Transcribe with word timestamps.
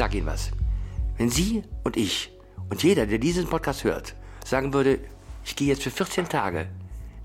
sage 0.00 0.16
Ihnen 0.16 0.26
was. 0.28 0.50
Wenn 1.18 1.28
Sie 1.28 1.62
und 1.84 1.98
ich 1.98 2.30
und 2.70 2.82
jeder, 2.82 3.06
der 3.06 3.18
diesen 3.18 3.46
Podcast 3.46 3.84
hört, 3.84 4.14
sagen 4.46 4.72
würde, 4.72 4.98
ich 5.44 5.56
gehe 5.56 5.68
jetzt 5.68 5.82
für 5.82 5.90
14 5.90 6.26
Tage 6.26 6.70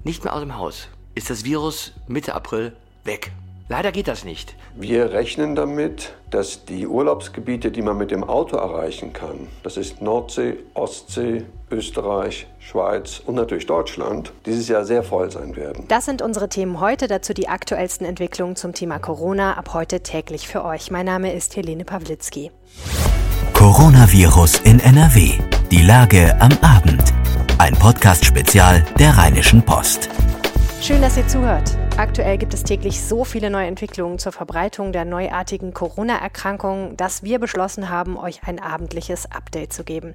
nicht 0.04 0.26
mehr 0.26 0.34
aus 0.34 0.42
dem 0.42 0.58
Haus, 0.58 0.90
ist 1.14 1.30
das 1.30 1.46
Virus 1.46 1.94
Mitte 2.10 2.36
April 2.36 2.76
weg. 3.06 3.32
Leider 3.68 3.92
geht 3.92 4.08
das 4.08 4.24
nicht. 4.24 4.56
Wir 4.76 5.12
rechnen 5.12 5.56
damit, 5.56 6.14
dass 6.30 6.66
die 6.66 6.86
Urlaubsgebiete, 6.86 7.72
die 7.72 7.82
man 7.82 7.98
mit 7.98 8.12
dem 8.12 8.24
Auto 8.24 8.58
erreichen 8.58 9.12
kann, 9.12 9.48
das 9.64 9.78
ist 9.78 10.04
Nordsee, 10.04 10.58
Ostsee, 10.76 11.46
Österreich, 11.72 12.46
Schweiz 12.60 13.24
und 13.26 13.34
natürlich 13.34 13.66
Deutschland, 13.66 14.32
dieses 14.46 14.68
Jahr 14.68 14.86
sehr 14.86 15.02
voll 15.02 15.32
sein 15.32 15.56
werden. 15.56 15.86
Das 15.88 16.06
sind 16.06 16.22
unsere 16.22 16.48
Themen 16.48 16.80
heute, 16.80 17.08
dazu 17.08 17.34
die 17.34 17.48
aktuellsten 17.48 18.06
Entwicklungen 18.06 18.56
zum 18.56 18.74
Thema 18.74 19.00
Corona, 19.00 19.58
ab 19.58 19.74
heute 19.74 20.02
täglich 20.02 20.48
für 20.48 20.64
euch. 20.64 20.92
Mein 20.92 21.08
Name 21.08 21.34
ist 21.34 21.56
Helene 21.56 21.86
Pawlitzki. 21.86 22.52
Coronavirus 23.54 24.60
in 24.60 24.80
NRW. 24.80 25.32
Die 25.72 25.82
Lage 25.82 26.40
am 26.40 26.52
Abend. 26.62 27.14
Ein 27.58 27.74
Podcast-Spezial 27.74 28.86
der 29.00 29.18
Rheinischen 29.18 29.64
Post. 29.64 30.10
Schön, 30.82 31.02
dass 31.02 31.18
ihr 31.18 31.28
zuhört. 31.28 31.76
Aktuell 31.98 32.38
gibt 32.38 32.54
es 32.54 32.64
täglich 32.64 33.02
so 33.02 33.24
viele 33.24 33.50
neue 33.50 33.68
Entwicklungen 33.68 34.20
zur 34.20 34.34
Verbreitung 34.34 34.92
der 34.92 35.06
neuartigen 35.06 35.74
Corona-Erkrankung, 35.74 36.98
dass 36.98 37.24
wir 37.24 37.40
beschlossen 37.40 37.90
haben, 37.90 38.18
euch 38.18 38.42
ein 38.46 38.62
abendliches 38.62 39.32
Update 39.32 39.72
zu 39.72 39.86
geben. 39.86 40.14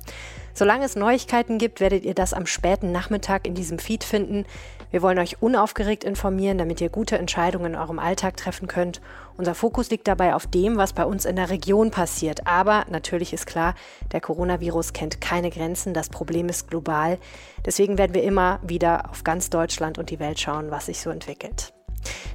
Solange 0.53 0.85
es 0.85 0.95
Neuigkeiten 0.95 1.57
gibt, 1.57 1.81
werdet 1.81 2.05
ihr 2.05 2.13
das 2.13 2.35
am 2.35 2.45
späten 2.45 2.93
Nachmittag 2.93 3.47
in 3.47 3.55
diesem 3.55 3.79
Feed 3.79 4.05
finden. 4.05 4.45
Wir 4.91 5.01
wollen 5.01 5.19
euch 5.19 5.41
unaufgeregt 5.41 6.05
informieren, 6.05 6.59
damit 6.59 6.83
ihr 6.83 6.91
gute 6.91 7.17
Entscheidungen 7.17 7.73
in 7.73 7.79
eurem 7.79 7.99
Alltag 7.99 8.37
treffen 8.37 8.69
könnt. 8.69 9.01
Unser 9.39 9.55
Fokus 9.55 9.89
liegt 9.89 10.07
dabei 10.07 10.35
auf 10.35 10.47
dem, 10.47 10.77
was 10.77 10.93
bei 10.93 11.07
uns 11.07 11.25
in 11.25 11.37
der 11.37 11.49
Region 11.49 11.91
passiert. 11.91 12.47
Aber 12.47 12.85
natürlich 12.91 13.33
ist 13.33 13.47
klar, 13.47 13.75
der 14.13 14.21
Coronavirus 14.21 14.93
kennt 14.93 15.23
keine 15.23 15.51
Grenzen, 15.51 15.95
das 15.95 16.11
Problem 16.11 16.51
ist 16.51 16.69
global. 16.69 17.19
Deswegen 17.65 17.97
werden 17.97 18.15
wir 18.15 18.23
immer 18.23 18.59
wieder 18.63 19.09
auf 19.11 19.25
ganz 19.25 19.49
Deutschland 19.49 19.97
und 19.97 20.11
die 20.11 20.19
Welt 20.19 20.39
schauen, 20.39 20.71
was 20.71 20.87
sich 20.87 21.01
so 21.01 21.09
entwickelt. 21.09 21.70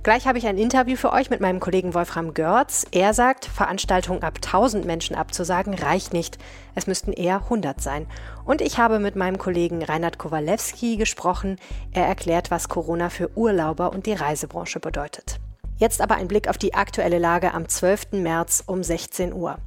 Gleich 0.03 0.27
habe 0.27 0.37
ich 0.37 0.45
ein 0.45 0.57
Interview 0.57 0.95
für 0.95 1.11
euch 1.11 1.29
mit 1.29 1.41
meinem 1.41 1.59
Kollegen 1.59 1.93
Wolfram 1.93 2.33
Görz. 2.33 2.85
Er 2.91 3.13
sagt, 3.13 3.45
Veranstaltungen 3.45 4.21
ab 4.21 4.35
1000 4.35 4.85
Menschen 4.85 5.15
abzusagen 5.15 5.73
reicht 5.73 6.13
nicht. 6.13 6.37
Es 6.75 6.85
müssten 6.85 7.11
eher 7.11 7.37
100 7.43 7.81
sein. 7.81 8.05
Und 8.45 8.61
ich 8.61 8.77
habe 8.77 8.99
mit 8.99 9.15
meinem 9.15 9.39
Kollegen 9.39 9.83
Reinhard 9.83 10.19
Kowalewski 10.19 10.97
gesprochen. 10.97 11.57
Er 11.91 12.05
erklärt, 12.05 12.51
was 12.51 12.69
Corona 12.69 13.09
für 13.09 13.35
Urlauber 13.35 13.91
und 13.91 14.05
die 14.05 14.13
Reisebranche 14.13 14.79
bedeutet. 14.79 15.39
Jetzt 15.77 16.01
aber 16.01 16.15
ein 16.15 16.27
Blick 16.27 16.47
auf 16.47 16.57
die 16.57 16.73
aktuelle 16.73 17.17
Lage 17.17 17.53
am 17.53 17.67
12. 17.67 18.11
März 18.11 18.63
um 18.65 18.83
16 18.83 19.33
Uhr. 19.33 19.57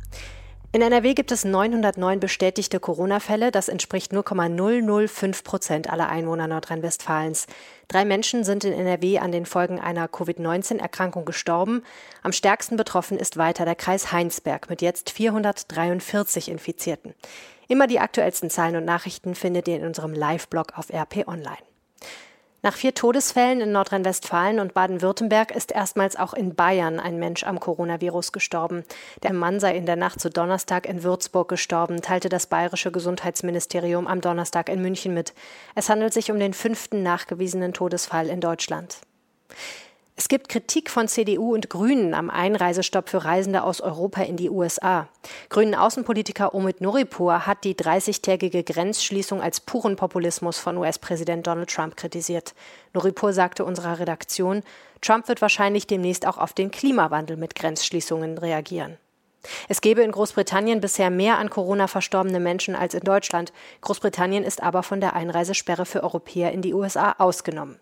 In 0.79 0.83
NRW 0.83 1.15
gibt 1.15 1.33
es 1.33 1.45
909 1.45 2.21
bestätigte 2.21 2.79
Corona-Fälle. 2.79 3.51
Das 3.51 3.69
entspricht 3.69 4.13
0,005 4.13 5.43
Prozent 5.43 5.91
aller 5.91 6.09
Einwohner 6.09 6.47
Nordrhein-Westfalens. 6.47 7.49
Drei 7.89 8.05
Menschen 8.05 8.45
sind 8.45 8.63
in 8.63 8.73
NRW 8.73 9.19
an 9.19 9.33
den 9.33 9.45
Folgen 9.45 9.81
einer 9.81 10.07
Covid-19-Erkrankung 10.07 11.25
gestorben. 11.25 11.83
Am 12.23 12.31
stärksten 12.31 12.77
betroffen 12.77 13.19
ist 13.19 13.37
weiter 13.37 13.65
der 13.65 13.75
Kreis 13.75 14.13
Heinsberg 14.13 14.71
mit 14.71 14.81
jetzt 14.81 15.11
443 15.11 16.49
Infizierten. 16.49 17.13
Immer 17.67 17.89
die 17.89 17.99
aktuellsten 17.99 18.49
Zahlen 18.49 18.77
und 18.77 18.85
Nachrichten 18.85 19.35
findet 19.35 19.67
ihr 19.67 19.79
in 19.79 19.85
unserem 19.85 20.15
Live-Blog 20.15 20.75
auf 20.79 20.91
RP 20.93 21.27
Online. 21.27 21.68
Nach 22.61 22.75
vier 22.75 22.93
Todesfällen 22.93 23.61
in 23.61 23.71
Nordrhein-Westfalen 23.71 24.59
und 24.59 24.75
Baden-Württemberg 24.75 25.53
ist 25.53 25.71
erstmals 25.71 26.17
auch 26.17 26.35
in 26.35 26.57
Bayern 26.57 26.99
ein 26.99 27.21
Mensch 27.21 27.45
am 27.45 27.61
Coronavirus 27.61 28.33
gestorben. 28.33 28.83
Der 29.23 29.33
Mann 29.33 29.61
sei 29.61 29.77
in 29.77 29.87
der 29.87 29.95
Nacht 29.95 30.21
zu 30.21 30.29
Donnerstag 30.29 30.85
in 30.85 31.05
Würzburg 31.05 31.49
gestorben, 31.49 32.03
teilte 32.03 32.29
das 32.29 32.49
bayerische 32.49 32.91
Gesundheitsministerium 32.91 34.09
am 34.09 34.21
Donnerstag 34.21 34.69
in 34.71 34.83
München 34.83 35.15
mit. 35.15 35.35
Es 35.77 35.89
handelt 35.89 36.13
sich 36.13 36.33
um 36.33 36.41
den 36.41 36.53
fünften 36.53 37.05
nachgewiesenen 37.05 37.75
Todesfall 37.75 38.27
in 38.27 38.41
Deutschland. 38.41 38.99
Es 40.21 40.27
gibt 40.27 40.49
Kritik 40.49 40.91
von 40.91 41.07
CDU 41.07 41.55
und 41.55 41.71
Grünen 41.71 42.13
am 42.13 42.29
Einreisestopp 42.29 43.09
für 43.09 43.25
Reisende 43.25 43.63
aus 43.63 43.81
Europa 43.81 44.23
in 44.23 44.37
die 44.37 44.51
USA. 44.51 45.07
Grünen 45.49 45.77
Außenpolitiker 45.77 46.57
Omid 46.57 46.81
Noripur 46.81 47.47
hat 47.47 47.63
die 47.63 47.77
30-tägige 47.77 48.65
Grenzschließung 48.65 49.41
als 49.41 49.61
puren 49.61 49.95
Populismus 49.95 50.59
von 50.59 50.77
US-Präsident 50.77 51.47
Donald 51.47 51.71
Trump 51.71 51.97
kritisiert. 51.97 52.57
Noripur 52.95 53.33
sagte 53.33 53.65
unserer 53.65 54.01
Redaktion, 54.01 54.65
Trump 55.03 55.29
wird 55.29 55.41
wahrscheinlich 55.41 55.87
demnächst 55.87 56.27
auch 56.27 56.39
auf 56.39 56.53
den 56.53 56.73
Klimawandel 56.73 57.37
mit 57.37 57.55
Grenzschließungen 57.55 58.39
reagieren. 58.39 58.97
Es 59.69 59.81
gebe 59.81 60.03
in 60.03 60.11
Großbritannien 60.11 60.81
bisher 60.81 61.11
mehr 61.11 61.39
an 61.39 61.49
Corona 61.49 61.87
verstorbene 61.87 62.41
Menschen 62.41 62.75
als 62.75 62.95
in 62.95 63.05
Deutschland. 63.05 63.53
Großbritannien 63.83 64.43
ist 64.43 64.65
aber 64.65 64.83
von 64.83 65.01
der 65.01 65.15
Einreisesperre 65.15 65.87
für 65.87 66.03
Europäer 66.03 66.51
in 66.51 66.61
die 66.61 66.75
USA 66.75 67.15
ausgenommen. 67.19 67.79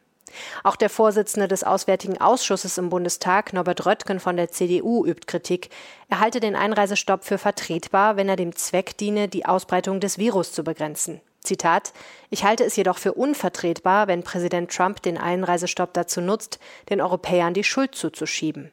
Auch 0.64 0.76
der 0.76 0.90
Vorsitzende 0.90 1.48
des 1.48 1.64
Auswärtigen 1.64 2.20
Ausschusses 2.20 2.78
im 2.78 2.88
Bundestag, 2.88 3.52
Norbert 3.52 3.86
Röttgen 3.86 4.20
von 4.20 4.36
der 4.36 4.50
CDU, 4.50 5.04
übt 5.06 5.26
Kritik. 5.26 5.70
Er 6.08 6.20
halte 6.20 6.40
den 6.40 6.56
Einreisestopp 6.56 7.24
für 7.24 7.38
vertretbar, 7.38 8.16
wenn 8.16 8.28
er 8.28 8.36
dem 8.36 8.54
Zweck 8.54 8.96
diene, 8.96 9.28
die 9.28 9.46
Ausbreitung 9.46 10.00
des 10.00 10.18
Virus 10.18 10.52
zu 10.52 10.64
begrenzen. 10.64 11.20
Zitat 11.40 11.92
Ich 12.28 12.44
halte 12.44 12.64
es 12.64 12.76
jedoch 12.76 12.98
für 12.98 13.14
unvertretbar, 13.14 14.08
wenn 14.08 14.22
Präsident 14.24 14.70
Trump 14.70 15.02
den 15.02 15.16
Einreisestopp 15.16 15.94
dazu 15.94 16.20
nutzt, 16.20 16.58
den 16.90 17.00
Europäern 17.00 17.54
die 17.54 17.64
Schuld 17.64 17.94
zuzuschieben. 17.94 18.72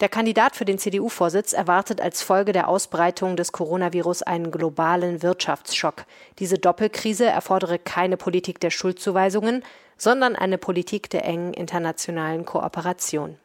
Der 0.00 0.08
Kandidat 0.08 0.56
für 0.56 0.64
den 0.64 0.78
CDU-Vorsitz 0.78 1.52
erwartet 1.52 2.00
als 2.00 2.22
Folge 2.22 2.52
der 2.52 2.66
Ausbreitung 2.66 3.36
des 3.36 3.52
Coronavirus 3.52 4.22
einen 4.22 4.50
globalen 4.50 5.22
Wirtschaftsschock. 5.22 6.06
Diese 6.40 6.58
Doppelkrise 6.58 7.26
erfordere 7.26 7.78
keine 7.78 8.16
Politik 8.16 8.58
der 8.58 8.70
Schuldzuweisungen, 8.70 9.62
sondern 9.96 10.36
eine 10.36 10.58
Politik 10.58 11.10
der 11.10 11.24
engen 11.24 11.54
internationalen 11.54 12.44
Kooperation. 12.44 13.38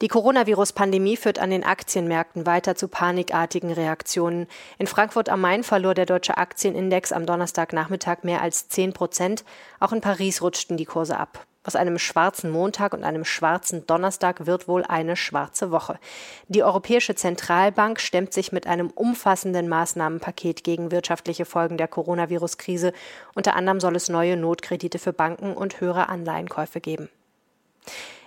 Die 0.00 0.08
Coronavirus-Pandemie 0.08 1.16
führt 1.16 1.38
an 1.38 1.50
den 1.50 1.62
Aktienmärkten 1.62 2.46
weiter 2.46 2.74
zu 2.74 2.88
panikartigen 2.88 3.72
Reaktionen. 3.72 4.48
In 4.78 4.88
Frankfurt 4.88 5.28
am 5.28 5.40
Main 5.40 5.62
verlor 5.62 5.94
der 5.94 6.06
deutsche 6.06 6.36
Aktienindex 6.36 7.12
am 7.12 7.26
Donnerstagnachmittag 7.26 8.24
mehr 8.24 8.42
als 8.42 8.68
10 8.68 8.92
Prozent. 8.92 9.44
Auch 9.78 9.92
in 9.92 10.00
Paris 10.00 10.42
rutschten 10.42 10.76
die 10.76 10.84
Kurse 10.84 11.16
ab. 11.16 11.46
Aus 11.64 11.76
einem 11.76 11.98
schwarzen 11.98 12.50
Montag 12.50 12.92
und 12.92 13.04
einem 13.04 13.24
schwarzen 13.24 13.86
Donnerstag 13.86 14.46
wird 14.46 14.66
wohl 14.66 14.82
eine 14.82 15.14
schwarze 15.14 15.70
Woche. 15.70 15.98
Die 16.48 16.64
Europäische 16.64 17.14
Zentralbank 17.14 18.00
stemmt 18.00 18.32
sich 18.32 18.50
mit 18.50 18.66
einem 18.66 18.88
umfassenden 18.90 19.68
Maßnahmenpaket 19.68 20.64
gegen 20.64 20.90
wirtschaftliche 20.90 21.44
Folgen 21.44 21.76
der 21.76 21.86
Coronavirus-Krise. 21.86 22.92
Unter 23.34 23.54
anderem 23.54 23.78
soll 23.78 23.94
es 23.94 24.08
neue 24.08 24.36
Notkredite 24.36 24.98
für 24.98 25.12
Banken 25.12 25.54
und 25.54 25.80
höhere 25.80 26.08
Anleihenkäufe 26.08 26.80
geben. 26.80 27.08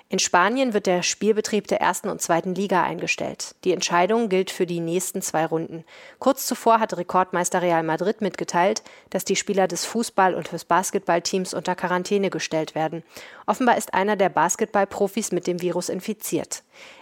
In 0.07 0.19
Spanien 0.19 0.75
wird 0.75 0.85
der 0.85 1.01
Spielbetrieb 1.01 1.67
der 1.67 1.81
ersten 1.81 2.09
und 2.09 2.21
zweiten 2.21 2.53
Liga 2.53 2.83
eingestellt. 2.83 3.55
Die 3.63 3.71
Entscheidung 3.71 4.29
gilt 4.29 4.51
für 4.51 4.67
die 4.67 4.79
nächsten 4.79 5.23
zwei 5.23 5.47
Runden. 5.47 5.83
Kurz 6.19 6.45
zuvor 6.45 6.79
hatte 6.79 6.99
Rekordmeister 6.99 7.63
Real 7.63 7.81
Madrid 7.81 8.21
mitgeteilt, 8.21 8.83
dass 9.09 9.25
die 9.25 9.35
Spieler 9.35 9.67
des 9.67 9.83
Fußball- 9.83 10.35
und 10.35 10.51
des 10.51 10.63
Basketballteams 10.65 11.55
unter 11.55 11.75
Quarantäne 11.75 12.29
gestellt 12.29 12.75
werden. 12.75 13.01
Offenbar 13.47 13.77
ist 13.77 13.95
einer 13.95 14.15
der 14.15 14.29
Basketballprofis 14.29 15.31
mit 15.31 15.47
dem 15.47 15.61
Virus 15.63 15.89
infiziert. 15.89 16.61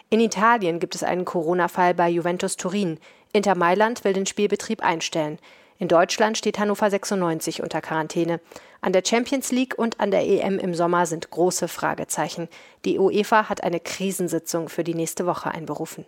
In 0.10 0.22
Italien 0.22 0.80
gibt 0.80 0.96
es 0.96 1.04
einen 1.04 1.26
Corona-Fall 1.26 1.94
bei 1.96 2.08
Juventus 2.08 2.56
Turin. 2.56 3.00
Inter 3.34 3.56
Mailand 3.56 4.06
will 4.06 4.14
den 4.14 4.26
Spielbetrieb 4.26 4.82
einstellen. 4.82 5.40
In 5.78 5.90
Deutschland 5.90 6.38
steht 6.38 6.58
Hannover 6.58 6.90
96 6.90 7.62
unter 7.62 7.82
Quarantäne. 7.82 8.40
An 8.84 8.92
der 8.92 9.04
Champions 9.06 9.50
League 9.54 9.80
und 9.80 10.02
an 10.02 10.12
der 10.12 10.28
EM 10.28 10.60
im 10.60 10.76
Sommer 10.76 11.06
sind 11.06 11.30
große 11.30 11.70
Fragezeichen. 11.70 12.50
Die 12.84 13.00
UEFA 13.00 13.48
hat 13.48 13.64
eine 13.64 13.80
Krisensitzung 13.80 14.68
für 14.68 14.84
die 14.84 14.94
nächste 14.94 15.26
Woche 15.26 15.50
einberufen. 15.50 16.06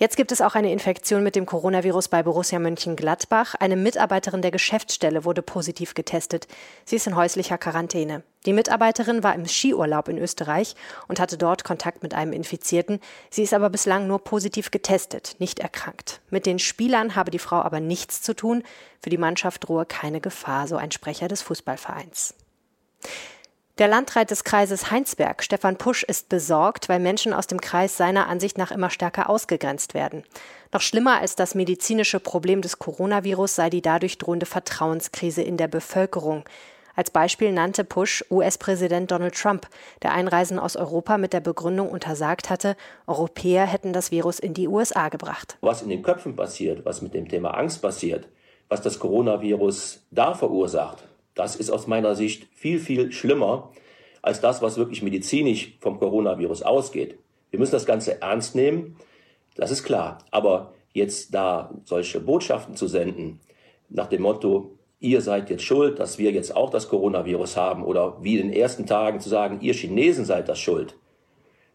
Jetzt 0.00 0.16
gibt 0.16 0.30
es 0.30 0.40
auch 0.40 0.54
eine 0.54 0.70
Infektion 0.70 1.24
mit 1.24 1.34
dem 1.34 1.44
Coronavirus 1.44 2.06
bei 2.06 2.22
Borussia 2.22 2.60
Mönchengladbach. 2.60 3.56
Eine 3.56 3.74
Mitarbeiterin 3.74 4.42
der 4.42 4.52
Geschäftsstelle 4.52 5.24
wurde 5.24 5.42
positiv 5.42 5.94
getestet. 5.94 6.46
Sie 6.84 6.94
ist 6.94 7.08
in 7.08 7.16
häuslicher 7.16 7.58
Quarantäne. 7.58 8.22
Die 8.46 8.52
Mitarbeiterin 8.52 9.24
war 9.24 9.34
im 9.34 9.44
Skiurlaub 9.44 10.06
in 10.06 10.16
Österreich 10.16 10.76
und 11.08 11.18
hatte 11.18 11.36
dort 11.36 11.64
Kontakt 11.64 12.04
mit 12.04 12.14
einem 12.14 12.32
Infizierten. 12.32 13.00
Sie 13.28 13.42
ist 13.42 13.52
aber 13.52 13.70
bislang 13.70 14.06
nur 14.06 14.22
positiv 14.22 14.70
getestet, 14.70 15.34
nicht 15.40 15.58
erkrankt. 15.58 16.20
Mit 16.30 16.46
den 16.46 16.60
Spielern 16.60 17.16
habe 17.16 17.32
die 17.32 17.40
Frau 17.40 17.56
aber 17.56 17.80
nichts 17.80 18.22
zu 18.22 18.34
tun. 18.34 18.62
Für 19.02 19.10
die 19.10 19.18
Mannschaft 19.18 19.66
drohe 19.66 19.84
keine 19.84 20.20
Gefahr, 20.20 20.68
so 20.68 20.76
ein 20.76 20.92
Sprecher 20.92 21.26
des 21.26 21.42
Fußballvereins. 21.42 22.34
Der 23.78 23.86
Landrat 23.86 24.32
des 24.32 24.42
Kreises 24.42 24.90
Heinsberg, 24.90 25.40
Stefan 25.40 25.76
Pusch, 25.76 26.02
ist 26.02 26.28
besorgt, 26.28 26.88
weil 26.88 26.98
Menschen 26.98 27.32
aus 27.32 27.46
dem 27.46 27.60
Kreis 27.60 27.96
seiner 27.96 28.26
Ansicht 28.26 28.58
nach 28.58 28.72
immer 28.72 28.90
stärker 28.90 29.30
ausgegrenzt 29.30 29.94
werden. 29.94 30.24
Noch 30.72 30.80
schlimmer 30.80 31.20
als 31.20 31.36
das 31.36 31.54
medizinische 31.54 32.18
Problem 32.18 32.60
des 32.60 32.80
Coronavirus 32.80 33.54
sei 33.54 33.70
die 33.70 33.80
dadurch 33.80 34.18
drohende 34.18 34.46
Vertrauenskrise 34.46 35.42
in 35.42 35.56
der 35.56 35.68
Bevölkerung. 35.68 36.42
Als 36.96 37.12
Beispiel 37.12 37.52
nannte 37.52 37.84
Push 37.84 38.24
US-Präsident 38.32 39.12
Donald 39.12 39.36
Trump, 39.36 39.68
der 40.02 40.12
Einreisen 40.12 40.58
aus 40.58 40.74
Europa 40.74 41.16
mit 41.16 41.32
der 41.32 41.38
Begründung 41.38 41.88
untersagt 41.88 42.50
hatte, 42.50 42.76
Europäer 43.06 43.64
hätten 43.64 43.92
das 43.92 44.10
Virus 44.10 44.40
in 44.40 44.54
die 44.54 44.66
USA 44.66 45.08
gebracht. 45.08 45.56
Was 45.60 45.82
in 45.82 45.88
den 45.88 46.02
Köpfen 46.02 46.34
passiert, 46.34 46.84
was 46.84 47.00
mit 47.00 47.14
dem 47.14 47.28
Thema 47.28 47.50
Angst 47.50 47.80
passiert, 47.80 48.26
was 48.68 48.82
das 48.82 48.98
Coronavirus 48.98 50.04
da 50.10 50.34
verursacht, 50.34 51.07
das 51.38 51.54
ist 51.54 51.70
aus 51.70 51.86
meiner 51.86 52.16
Sicht 52.16 52.48
viel, 52.52 52.80
viel 52.80 53.12
schlimmer 53.12 53.70
als 54.22 54.40
das, 54.40 54.60
was 54.60 54.76
wirklich 54.76 55.02
medizinisch 55.02 55.76
vom 55.78 56.00
Coronavirus 56.00 56.62
ausgeht. 56.62 57.16
Wir 57.50 57.60
müssen 57.60 57.72
das 57.72 57.86
Ganze 57.86 58.20
ernst 58.20 58.56
nehmen, 58.56 58.96
das 59.54 59.70
ist 59.70 59.84
klar. 59.84 60.18
Aber 60.32 60.74
jetzt 60.92 61.32
da 61.32 61.70
solche 61.84 62.18
Botschaften 62.18 62.74
zu 62.74 62.88
senden, 62.88 63.38
nach 63.88 64.08
dem 64.08 64.22
Motto, 64.22 64.72
ihr 64.98 65.20
seid 65.20 65.48
jetzt 65.48 65.62
schuld, 65.62 66.00
dass 66.00 66.18
wir 66.18 66.32
jetzt 66.32 66.56
auch 66.56 66.70
das 66.70 66.88
Coronavirus 66.88 67.56
haben 67.56 67.84
oder 67.84 68.16
wie 68.20 68.36
in 68.36 68.48
den 68.48 68.56
ersten 68.60 68.86
Tagen 68.86 69.20
zu 69.20 69.28
sagen, 69.28 69.60
ihr 69.60 69.74
Chinesen 69.74 70.24
seid 70.24 70.48
das 70.48 70.58
schuld. 70.58 70.96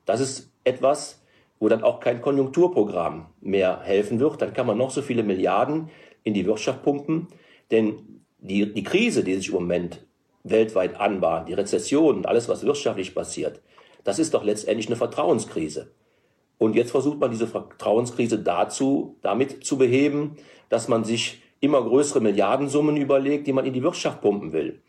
Das 0.05 0.19
ist 0.19 0.51
etwas, 0.65 1.23
wo 1.59 1.69
dann 1.69 1.83
auch 1.83 2.01
kein 2.01 2.21
Konjunkturprogramm 2.21 3.27
mehr 3.39 3.79
helfen 3.81 4.19
wird. 4.19 4.41
Dann 4.41 4.53
kann 4.53 4.67
man 4.67 4.77
noch 4.77 4.91
so 4.91 5.01
viele 5.01 5.23
Milliarden 5.23 5.89
in 6.23 6.33
die 6.33 6.45
Wirtschaft 6.45 6.83
pumpen, 6.83 7.27
denn 7.71 8.22
die, 8.43 8.71
die 8.71 8.83
Krise, 8.83 9.23
die 9.23 9.35
sich 9.35 9.47
im 9.47 9.55
Moment 9.55 10.05
weltweit 10.43 10.99
anbahnt, 10.99 11.47
die 11.47 11.53
Rezession 11.53 12.25
alles, 12.25 12.49
was 12.49 12.65
wirtschaftlich 12.65 13.15
passiert, 13.15 13.61
das 14.03 14.19
ist 14.19 14.33
doch 14.33 14.43
letztendlich 14.43 14.87
eine 14.87 14.97
Vertrauenskrise. 14.97 15.91
Und 16.57 16.75
jetzt 16.75 16.91
versucht 16.91 17.19
man 17.19 17.31
diese 17.31 17.47
Vertrauenskrise 17.47 18.39
dazu, 18.39 19.17
damit 19.21 19.65
zu 19.65 19.77
beheben, 19.77 20.35
dass 20.69 20.87
man 20.87 21.03
sich 21.03 21.41
immer 21.61 21.81
größere 21.81 22.19
Milliardensummen 22.19 22.97
überlegt, 22.97 23.47
die 23.47 23.53
man 23.53 23.65
in 23.65 23.73
die 23.73 23.83
Wirtschaft 23.83 24.21
pumpen 24.21 24.51
will. 24.51 24.81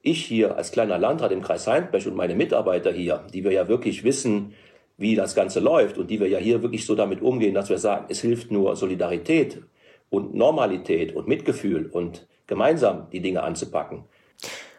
Ich 0.00 0.24
hier 0.24 0.56
als 0.56 0.72
kleiner 0.72 0.98
Landrat 0.98 1.32
im 1.32 1.42
Kreis 1.42 1.66
Heimberg 1.66 2.06
und 2.06 2.16
meine 2.16 2.34
Mitarbeiter 2.34 2.92
hier, 2.92 3.26
die 3.34 3.44
wir 3.44 3.52
ja 3.52 3.68
wirklich 3.68 4.04
wissen, 4.04 4.54
wie 4.96 5.14
das 5.14 5.34
Ganze 5.34 5.60
läuft 5.60 5.98
und 5.98 6.10
die 6.10 6.20
wir 6.20 6.28
ja 6.28 6.38
hier 6.38 6.62
wirklich 6.62 6.86
so 6.86 6.94
damit 6.94 7.20
umgehen, 7.20 7.54
dass 7.54 7.68
wir 7.68 7.78
sagen, 7.78 8.06
es 8.08 8.20
hilft 8.20 8.50
nur 8.50 8.76
Solidarität 8.76 9.62
und 10.10 10.34
Normalität 10.34 11.14
und 11.14 11.28
Mitgefühl 11.28 11.86
und 11.86 12.26
gemeinsam 12.46 13.08
die 13.10 13.20
Dinge 13.20 13.42
anzupacken. 13.42 14.04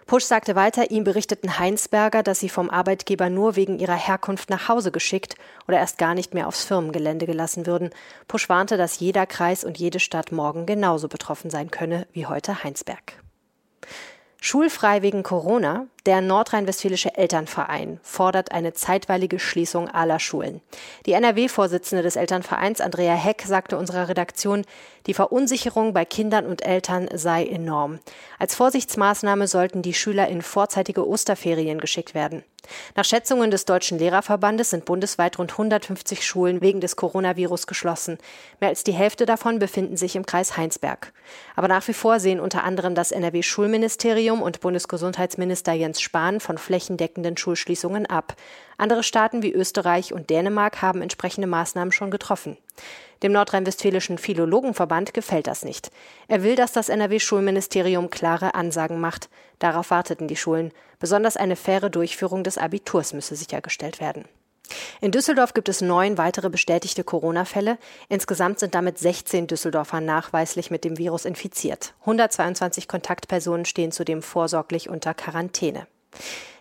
Pusch 0.08 0.24
sagte 0.24 0.56
weiter, 0.56 0.90
ihm 0.90 1.04
berichteten 1.04 1.60
Heinsberger, 1.60 2.24
dass 2.24 2.40
sie 2.40 2.48
vom 2.48 2.70
Arbeitgeber 2.70 3.30
nur 3.30 3.58
wegen 3.58 3.78
ihrer 3.78 3.98
Herkunft 3.98 4.50
nach 4.50 4.70
Hause 4.70 4.94
geschickt 4.94 5.36
oder 5.68 5.80
erst 5.80 5.98
gar 5.98 6.16
nicht 6.16 6.34
mehr 6.34 6.48
aufs 6.48 6.64
Firmengelände 6.64 7.26
gelassen 7.26 7.66
würden. 7.66 7.90
Pusch 8.30 8.48
warnte, 8.48 8.78
dass 8.78 9.02
jeder 9.02 9.26
Kreis 9.26 9.66
und 9.66 9.78
jede 9.78 10.00
Stadt 10.00 10.32
morgen 10.32 10.66
genauso 10.66 11.10
betroffen 11.10 11.50
sein 11.50 11.72
könne 11.72 12.08
wie 12.14 12.26
heute 12.26 12.64
Heinsberg. 12.64 13.22
Schulfrei 14.40 15.02
wegen 15.02 15.24
Corona? 15.24 15.88
Der 16.08 16.22
Nordrhein-Westfälische 16.22 17.18
Elternverein 17.18 18.00
fordert 18.02 18.54
eine 18.54 18.72
zeitweilige 18.72 19.40
Schließung 19.40 19.90
aller 19.90 20.20
Schulen. 20.20 20.62
Die 21.06 21.12
NRW-Vorsitzende 21.12 22.02
des 22.02 22.16
Elternvereins, 22.16 22.80
Andrea 22.80 23.14
Heck, 23.14 23.44
sagte 23.46 23.78
unserer 23.78 24.08
Redaktion, 24.08 24.64
die 25.06 25.14
Verunsicherung 25.14 25.92
bei 25.92 26.06
Kindern 26.06 26.46
und 26.46 26.66
Eltern 26.66 27.10
sei 27.14 27.46
enorm. 27.46 28.00
Als 28.40 28.56
Vorsichtsmaßnahme 28.56 29.50
sollten 29.50 29.82
die 29.82 29.94
Schüler 29.94 30.30
in 30.30 30.42
vorzeitige 30.42 31.06
Osterferien 31.06 31.82
geschickt 31.82 32.14
werden. 32.14 32.46
Nach 32.96 33.06
Schätzungen 33.06 33.52
des 33.52 33.66
Deutschen 33.66 33.98
Lehrerverbandes 33.98 34.72
sind 34.72 34.86
bundesweit 34.86 35.40
rund 35.40 35.52
150 35.52 36.26
Schulen 36.26 36.62
wegen 36.62 36.82
des 36.82 36.96
Coronavirus 36.96 37.68
geschlossen. 37.68 38.18
Mehr 38.60 38.70
als 38.70 38.84
die 38.84 38.92
Hälfte 38.92 39.26
davon 39.26 39.60
befinden 39.60 39.98
sich 39.98 40.16
im 40.16 40.26
Kreis 40.26 40.58
Heinsberg. 40.58 41.14
Aber 41.56 41.68
nach 41.68 41.88
wie 41.88 41.94
vor 41.94 42.20
sehen 42.20 42.40
unter 42.40 42.64
anderem 42.64 42.96
das 42.96 43.12
NRW-Schulministerium 43.12 44.42
und 44.42 44.60
Bundesgesundheitsminister 44.60 45.74
Jens 45.74 45.97
Spahn 46.02 46.40
von 46.40 46.58
flächendeckenden 46.58 47.38
Schulschließungen 47.38 48.06
ab. 48.06 48.36
Andere 48.78 49.04
Staaten 49.04 49.44
wie 49.44 49.54
Österreich 49.54 50.14
und 50.14 50.30
Dänemark 50.30 50.82
haben 50.82 51.02
entsprechende 51.02 51.48
Maßnahmen 51.48 51.92
schon 51.92 52.12
getroffen. 52.12 52.58
Dem 53.24 53.32
Nordrhein-Westfälischen 53.32 54.18
Philologenverband 54.18 55.14
gefällt 55.14 55.48
das 55.48 55.66
nicht. 55.66 55.90
Er 56.28 56.44
will, 56.44 56.56
dass 56.56 56.72
das 56.72 56.90
NRW-Schulministerium 56.90 58.10
klare 58.10 58.54
Ansagen 58.54 59.00
macht. 59.00 59.30
Darauf 59.60 59.90
warteten 59.90 60.28
die 60.28 60.36
Schulen. 60.36 60.72
Besonders 61.00 61.38
eine 61.38 61.56
faire 61.56 61.90
Durchführung 61.90 62.44
des 62.44 62.58
Abiturs 62.58 63.14
müsse 63.14 63.36
sichergestellt 63.36 64.00
werden. 64.00 64.26
In 65.02 65.12
Düsseldorf 65.12 65.54
gibt 65.54 65.70
es 65.70 65.82
neun 65.82 66.18
weitere 66.18 66.50
bestätigte 66.50 67.04
Corona-Fälle. 67.04 67.78
Insgesamt 68.10 68.60
sind 68.60 68.76
damit 68.76 69.00
16 69.00 69.48
Düsseldorfer 69.48 70.02
nachweislich 70.02 70.72
mit 70.72 70.84
dem 70.84 70.98
Virus 70.98 71.26
infiziert. 71.26 71.94
122 72.02 72.88
Kontaktpersonen 72.88 73.66
stehen 73.66 73.92
zudem 73.92 74.22
vorsorglich 74.22 74.90
unter 74.90 75.14
Quarantäne. 75.14 75.88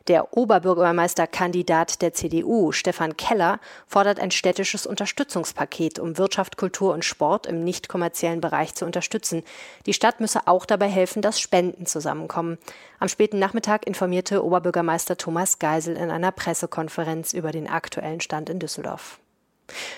Der 0.08 0.37
Oberbürgermeisterkandidat 0.37 2.00
der 2.00 2.14
CDU, 2.14 2.70
Stefan 2.70 3.17
Keller, 3.17 3.58
fordert 3.88 4.20
ein 4.20 4.31
städtisches 4.31 4.87
Unterstützungspaket, 4.87 5.99
um 5.99 6.17
Wirtschaft, 6.17 6.56
Kultur 6.56 6.94
und 6.94 7.05
Sport 7.05 7.47
im 7.47 7.64
nicht 7.64 7.88
kommerziellen 7.88 8.41
Bereich 8.41 8.75
zu 8.76 8.85
unterstützen. 8.85 9.43
Die 9.85 9.94
Stadt 9.94 10.20
müsse 10.20 10.47
auch 10.47 10.64
dabei 10.64 10.87
helfen, 10.87 11.23
dass 11.23 11.41
Spenden 11.41 11.87
zusammenkommen. 11.87 12.58
Am 13.00 13.08
späten 13.08 13.41
Nachmittag 13.41 13.85
informierte 13.85 14.44
Oberbürgermeister 14.44 15.17
Thomas 15.17 15.58
Geisel 15.58 15.97
in 15.97 16.12
einer 16.12 16.31
Pressekonferenz 16.31 17.32
über 17.32 17.50
den 17.50 17.69
aktuellen 17.69 18.20
Stand 18.20 18.49
in 18.49 18.61
Düsseldorf. 18.61 19.19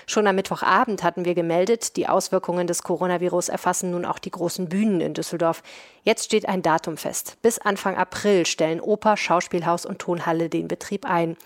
Schon 0.07 0.27
am 0.27 0.35
Mittwochabend 0.35 1.03
hatten 1.03 1.25
wir 1.25 1.35
gemeldet, 1.35 1.95
die 1.95 2.07
Auswirkungen 2.07 2.67
des 2.67 2.83
Coronavirus 2.83 3.49
erfassen 3.49 3.91
nun 3.91 4.05
auch 4.05 4.19
die 4.19 4.31
großen 4.31 4.69
Bühnen 4.69 5.01
in 5.01 5.13
Düsseldorf. 5.13 5.61
Jetzt 6.03 6.25
steht 6.25 6.47
ein 6.47 6.61
Datum 6.61 6.97
fest. 6.97 7.37
Bis 7.41 7.59
Anfang 7.59 7.95
April 7.95 8.45
stellen 8.45 8.81
Oper, 8.81 9.17
Schauspielhaus 9.17 9.85
und 9.85 9.99
Tonhalle 9.99 10.49
den 10.49 10.67
Betrieb 10.67 11.05
ein. 11.05 11.37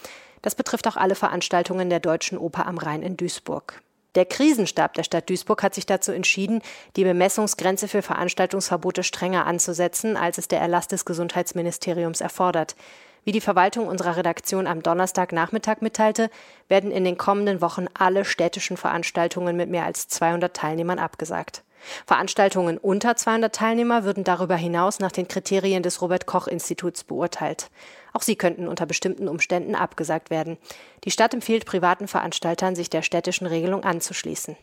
Das 0.41 0.55
betrifft 0.55 0.87
auch 0.87 0.97
alle 0.97 1.15
Veranstaltungen 1.15 1.89
der 1.89 1.99
Deutschen 1.99 2.37
Oper 2.37 2.65
am 2.67 2.77
Rhein 2.77 3.01
in 3.01 3.17
Duisburg. 3.17 3.81
Der 4.15 4.25
Krisenstab 4.25 4.93
der 4.93 5.03
Stadt 5.03 5.29
Duisburg 5.29 5.63
hat 5.63 5.73
sich 5.73 5.87
dazu 5.87 6.11
entschieden, 6.11 6.61
die 6.95 7.03
Bemessungsgrenze 7.03 7.87
für 7.87 8.03
Veranstaltungsverbote 8.03 9.03
strenger 9.03 9.47
anzusetzen, 9.47 10.17
als 10.17 10.37
es 10.37 10.47
der 10.47 10.59
Erlass 10.59 10.87
des 10.87 11.05
Gesundheitsministeriums 11.05 12.21
erfordert. 12.21 12.75
Wie 13.23 13.31
die 13.31 13.41
Verwaltung 13.41 13.87
unserer 13.87 14.17
Redaktion 14.17 14.67
am 14.67 14.83
Donnerstagnachmittag 14.83 15.81
mitteilte, 15.81 16.29
werden 16.67 16.91
in 16.91 17.03
den 17.03 17.17
kommenden 17.17 17.61
Wochen 17.61 17.85
alle 17.93 18.25
städtischen 18.25 18.77
Veranstaltungen 18.77 19.55
mit 19.55 19.69
mehr 19.69 19.85
als 19.85 20.07
200 20.09 20.53
Teilnehmern 20.53 20.99
abgesagt. 20.99 21.63
Veranstaltungen 22.05 22.77
unter 22.77 23.15
200 23.15 23.53
Teilnehmer 23.53 24.03
würden 24.03 24.23
darüber 24.23 24.55
hinaus 24.55 24.99
nach 24.99 25.11
den 25.11 25.27
Kriterien 25.27 25.83
des 25.83 26.01
Robert 26.01 26.25
Koch 26.25 26.47
Instituts 26.47 27.03
beurteilt. 27.03 27.69
Auch 28.13 28.21
sie 28.21 28.35
könnten 28.35 28.67
unter 28.67 28.85
bestimmten 28.85 29.27
Umständen 29.27 29.75
abgesagt 29.75 30.29
werden. 30.29 30.57
Die 31.03 31.11
Stadt 31.11 31.33
empfiehlt 31.33 31.65
privaten 31.65 32.07
Veranstaltern, 32.07 32.75
sich 32.75 32.89
der 32.89 33.01
städtischen 33.01 33.47
Regelung 33.47 33.83
anzuschließen. 33.83 34.55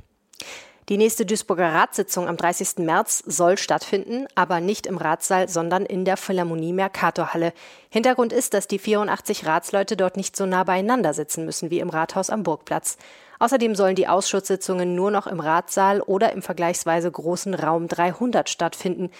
Die 0.90 0.98
nächste 0.98 1.24
Duisburger 1.24 1.72
Ratssitzung 1.72 2.26
am 2.26 2.36
30. 2.36 2.78
März 2.78 3.22
soll 3.24 3.56
stattfinden, 3.58 4.26
aber 4.34 4.60
nicht 4.60 4.88
im 4.88 4.98
Ratssaal, 4.98 5.48
sondern 5.48 5.86
in 5.86 6.04
der 6.04 6.16
Philharmonie 6.16 6.72
Mercatorhalle. 6.72 7.52
Hintergrund 7.90 8.32
ist, 8.32 8.54
dass 8.54 8.66
die 8.66 8.80
84 8.80 9.46
Ratsleute 9.46 9.96
dort 9.96 10.16
nicht 10.16 10.34
so 10.34 10.46
nah 10.46 10.64
beieinander 10.64 11.14
sitzen 11.14 11.44
müssen 11.44 11.70
wie 11.70 11.78
im 11.78 11.90
Rathaus 11.90 12.28
am 12.28 12.42
Burgplatz. 12.42 12.98
Außerdem 13.38 13.76
sollen 13.76 13.94
die 13.94 14.08
Ausschusssitzungen 14.08 14.96
nur 14.96 15.12
noch 15.12 15.28
im 15.28 15.38
Ratssaal 15.38 16.00
oder 16.00 16.32
im 16.32 16.42
vergleichsweise 16.42 17.08
großen 17.08 17.54
Raum 17.54 17.86
300 17.86 18.50
stattfinden. 18.50 19.10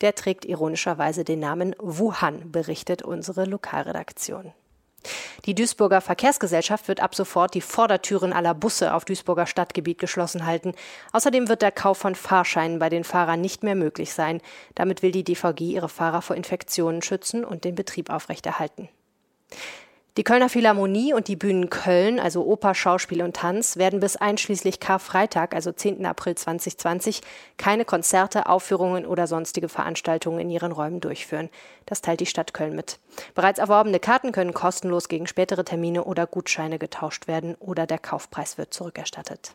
Der 0.00 0.14
trägt 0.14 0.46
ironischerweise 0.46 1.24
den 1.24 1.40
Namen 1.40 1.76
Wuhan, 1.78 2.50
berichtet 2.50 3.02
unsere 3.02 3.44
Lokalredaktion. 3.44 4.54
Die 5.46 5.54
Duisburger 5.54 6.00
Verkehrsgesellschaft 6.00 6.88
wird 6.88 7.00
ab 7.00 7.14
sofort 7.14 7.54
die 7.54 7.60
Vordertüren 7.60 8.32
aller 8.32 8.54
Busse 8.54 8.92
auf 8.92 9.04
Duisburger 9.04 9.46
Stadtgebiet 9.46 9.98
geschlossen 9.98 10.44
halten. 10.44 10.74
Außerdem 11.12 11.48
wird 11.48 11.62
der 11.62 11.72
Kauf 11.72 11.98
von 11.98 12.14
Fahrscheinen 12.14 12.78
bei 12.78 12.88
den 12.88 13.04
Fahrern 13.04 13.40
nicht 13.40 13.62
mehr 13.62 13.74
möglich 13.74 14.12
sein. 14.12 14.40
Damit 14.74 15.02
will 15.02 15.12
die 15.12 15.24
DVG 15.24 15.60
ihre 15.60 15.88
Fahrer 15.88 16.22
vor 16.22 16.36
Infektionen 16.36 17.02
schützen 17.02 17.44
und 17.44 17.64
den 17.64 17.74
Betrieb 17.74 18.10
aufrechterhalten. 18.10 18.88
Die 20.18 20.24
Kölner 20.24 20.48
Philharmonie 20.48 21.14
und 21.14 21.28
die 21.28 21.36
Bühnen 21.36 21.70
Köln, 21.70 22.18
also 22.18 22.44
Oper, 22.44 22.74
Schauspiel 22.74 23.22
und 23.22 23.36
Tanz, 23.36 23.76
werden 23.76 24.00
bis 24.00 24.16
einschließlich 24.16 24.80
Karfreitag, 24.80 25.54
also 25.54 25.70
10. 25.70 26.04
April 26.04 26.34
2020, 26.34 27.20
keine 27.56 27.84
Konzerte, 27.84 28.48
Aufführungen 28.48 29.06
oder 29.06 29.28
sonstige 29.28 29.68
Veranstaltungen 29.68 30.40
in 30.40 30.50
ihren 30.50 30.72
Räumen 30.72 30.98
durchführen. 30.98 31.50
Das 31.86 32.02
teilt 32.02 32.18
die 32.18 32.26
Stadt 32.26 32.52
Köln 32.52 32.74
mit. 32.74 32.98
Bereits 33.36 33.60
erworbene 33.60 34.00
Karten 34.00 34.32
können 34.32 34.54
kostenlos 34.54 35.06
gegen 35.06 35.28
spätere 35.28 35.64
Termine 35.64 36.02
oder 36.02 36.26
Gutscheine 36.26 36.80
getauscht 36.80 37.28
werden 37.28 37.54
oder 37.60 37.86
der 37.86 38.00
Kaufpreis 38.00 38.58
wird 38.58 38.74
zurückerstattet. 38.74 39.54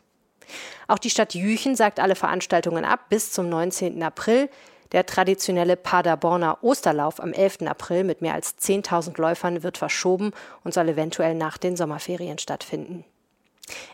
Auch 0.88 0.98
die 0.98 1.10
Stadt 1.10 1.34
Jüchen 1.34 1.76
sagt 1.76 2.00
alle 2.00 2.14
Veranstaltungen 2.14 2.86
ab 2.86 3.10
bis 3.10 3.32
zum 3.32 3.50
19. 3.50 4.02
April. 4.02 4.48
Der 4.94 5.04
traditionelle 5.04 5.76
Paderborner 5.76 6.58
Osterlauf 6.62 7.20
am 7.20 7.32
11. 7.32 7.62
April 7.66 8.04
mit 8.04 8.22
mehr 8.22 8.34
als 8.34 8.56
10.000 8.58 9.20
Läufern 9.20 9.64
wird 9.64 9.76
verschoben 9.76 10.30
und 10.62 10.72
soll 10.72 10.88
eventuell 10.88 11.34
nach 11.34 11.58
den 11.58 11.76
Sommerferien 11.76 12.38
stattfinden. 12.38 13.04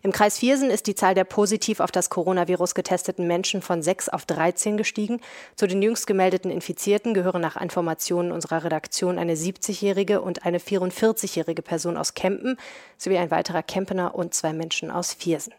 Im 0.02 0.12
Kreis 0.12 0.36
Viersen 0.38 0.68
ist 0.68 0.86
die 0.86 0.94
Zahl 0.94 1.14
der 1.14 1.24
positiv 1.24 1.80
auf 1.80 1.90
das 1.90 2.10
Coronavirus 2.10 2.74
getesteten 2.74 3.26
Menschen 3.26 3.62
von 3.62 3.82
6 3.82 4.10
auf 4.10 4.26
13 4.26 4.76
gestiegen. 4.76 5.22
Zu 5.56 5.66
den 5.66 5.80
jüngst 5.80 6.06
gemeldeten 6.06 6.50
Infizierten 6.50 7.14
gehören 7.14 7.40
nach 7.40 7.58
Informationen 7.58 8.30
unserer 8.30 8.62
Redaktion 8.64 9.18
eine 9.18 9.36
70-jährige 9.36 10.20
und 10.20 10.44
eine 10.44 10.58
44-jährige 10.58 11.62
Person 11.62 11.96
aus 11.96 12.12
Kempen 12.12 12.58
sowie 12.98 13.16
ein 13.16 13.30
weiterer 13.30 13.62
Kempener 13.62 14.14
und 14.14 14.34
zwei 14.34 14.52
Menschen 14.52 14.90
aus 14.90 15.14
Viersen. 15.14 15.54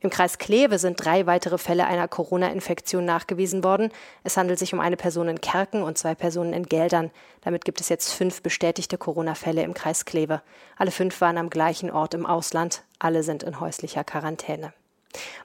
Im 0.00 0.10
Kreis 0.10 0.38
Kleve 0.38 0.78
sind 0.78 1.02
drei 1.02 1.26
weitere 1.26 1.58
Fälle 1.58 1.86
einer 1.86 2.06
Corona-Infektion 2.06 3.04
nachgewiesen 3.04 3.64
worden. 3.64 3.90
Es 4.24 4.36
handelt 4.36 4.58
sich 4.58 4.74
um 4.74 4.80
eine 4.80 4.96
Person 4.96 5.28
in 5.28 5.40
Kerken 5.40 5.82
und 5.82 5.96
zwei 5.96 6.14
Personen 6.14 6.52
in 6.52 6.66
Geldern. 6.66 7.10
Damit 7.40 7.64
gibt 7.64 7.80
es 7.80 7.88
jetzt 7.88 8.12
fünf 8.12 8.42
bestätigte 8.42 8.98
Corona-Fälle 8.98 9.62
im 9.62 9.74
Kreis 9.74 10.04
Kleve. 10.04 10.42
Alle 10.76 10.90
fünf 10.90 11.20
waren 11.20 11.38
am 11.38 11.50
gleichen 11.50 11.90
Ort 11.90 12.14
im 12.14 12.26
Ausland. 12.26 12.82
Alle 12.98 13.22
sind 13.22 13.42
in 13.42 13.58
häuslicher 13.58 14.04
Quarantäne. 14.04 14.72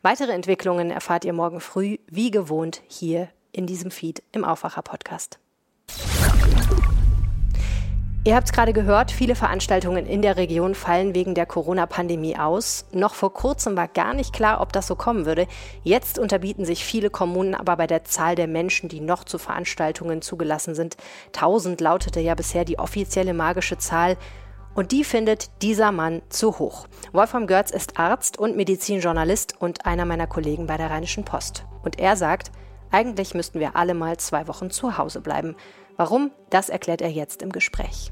Weitere 0.01 0.34
Entwicklungen 0.34 0.91
erfahrt 0.91 1.24
ihr 1.24 1.34
morgen 1.34 1.62
früh, 1.62 1.98
wie 2.08 2.31
gewohnt, 2.31 2.81
hier 2.88 3.29
in 3.53 3.67
diesem 3.67 3.91
Feed 3.91 4.22
im 4.31 4.43
Aufwacher-Podcast. 4.43 5.39
Ihr 8.24 8.36
habt 8.36 8.46
es 8.46 8.54
gerade 8.54 8.72
gehört, 8.72 9.10
viele 9.10 9.34
Veranstaltungen 9.34 10.06
in 10.06 10.22
der 10.22 10.38
Region 10.38 10.75
fallen 10.75 11.16
wegen 11.16 11.34
der 11.34 11.48
Corona-Pandemie 11.48 12.38
aus. 12.38 12.86
Noch 12.92 13.16
vor 13.16 13.34
kurzem 13.34 13.75
war 13.75 13.88
gar 13.88 14.13
nicht 14.13 14.32
klar, 14.32 14.62
ob 14.62 14.72
das 14.72 14.86
so 14.86 14.96
kommen 14.96 15.25
würde. 15.25 15.48
Jetzt 15.82 16.20
unterbieten 16.20 16.63
sich 16.63 16.86
viele 16.86 17.10
Kommunen 17.10 17.56
aber 17.56 17.78
bei 17.78 17.88
der 17.88 18.04
Zahl 18.04 18.36
der 18.36 18.46
Menschen, 18.46 18.90
die 18.90 19.00
noch 19.00 19.24
zu 19.24 19.40
Veranstaltungen 19.40 20.22
zugelassen 20.22 20.75
sind. 20.75 20.98
1000 21.34 21.82
lautete 21.82 22.20
ja 22.20 22.36
bisher 22.36 22.63
die 22.63 22.78
offizielle 22.78 23.34
magische 23.34 23.80
Zahl. 23.80 24.18
Und 24.75 24.92
die 24.92 25.04
findet 25.04 25.50
dieser 25.63 25.92
Mann 25.92 26.22
zu 26.30 26.60
hoch. 26.60 26.86
Wolfram 27.13 27.48
Görz 27.48 27.72
ist 27.72 27.98
Arzt 27.98 28.38
und 28.38 28.56
Medizinjournalist 28.56 29.56
und 29.60 29.88
einer 29.88 30.06
meiner 30.06 30.28
Kollegen 30.28 30.68
bei 30.68 30.78
der 30.78 30.92
Rheinischen 30.92 31.25
Post. 31.25 31.66
Und 31.82 31.98
er 31.98 32.16
sagt, 32.16 32.51
eigentlich 32.92 33.34
müssten 33.34 33.60
wir 33.60 33.75
alle 33.75 33.96
mal 33.96 34.18
zwei 34.18 34.48
Wochen 34.48 34.70
zu 34.70 35.00
Hause 35.00 35.22
bleiben. 35.22 35.56
Warum? 36.01 36.31
Das 36.50 36.70
erklärt 36.70 37.00
er 37.03 37.12
jetzt 37.12 37.43
im 37.43 37.51
Gespräch. 37.51 38.12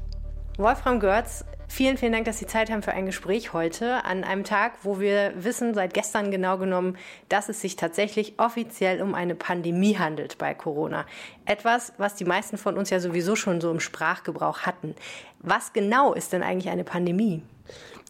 Wolfram 0.58 1.00
Görz, 1.00 1.44
vielen, 1.66 1.96
vielen 1.96 2.12
Dank, 2.12 2.24
dass 2.24 2.38
Sie 2.38 2.46
Zeit 2.46 2.70
haben 2.70 2.84
für 2.84 2.92
ein 2.92 3.04
Gespräch 3.04 3.52
heute 3.52 4.04
an 4.04 4.22
einem 4.22 4.44
Tag, 4.44 4.74
wo 4.84 5.00
wir 5.00 5.32
wissen, 5.34 5.74
seit 5.74 5.92
gestern 5.92 6.30
genau 6.30 6.56
genommen, 6.56 6.96
dass 7.28 7.48
es 7.48 7.60
sich 7.60 7.74
tatsächlich 7.74 8.34
offiziell 8.38 9.02
um 9.02 9.16
eine 9.16 9.34
Pandemie 9.34 9.98
handelt 9.98 10.38
bei 10.38 10.54
Corona. 10.54 11.04
Etwas, 11.46 11.92
was 11.98 12.14
die 12.14 12.24
meisten 12.24 12.58
von 12.58 12.78
uns 12.78 12.90
ja 12.90 13.00
sowieso 13.00 13.34
schon 13.34 13.60
so 13.60 13.72
im 13.72 13.80
Sprachgebrauch 13.80 14.60
hatten. 14.60 14.94
Was 15.40 15.72
genau 15.72 16.14
ist 16.14 16.32
denn 16.32 16.44
eigentlich 16.44 16.70
eine 16.70 16.84
Pandemie? 16.84 17.42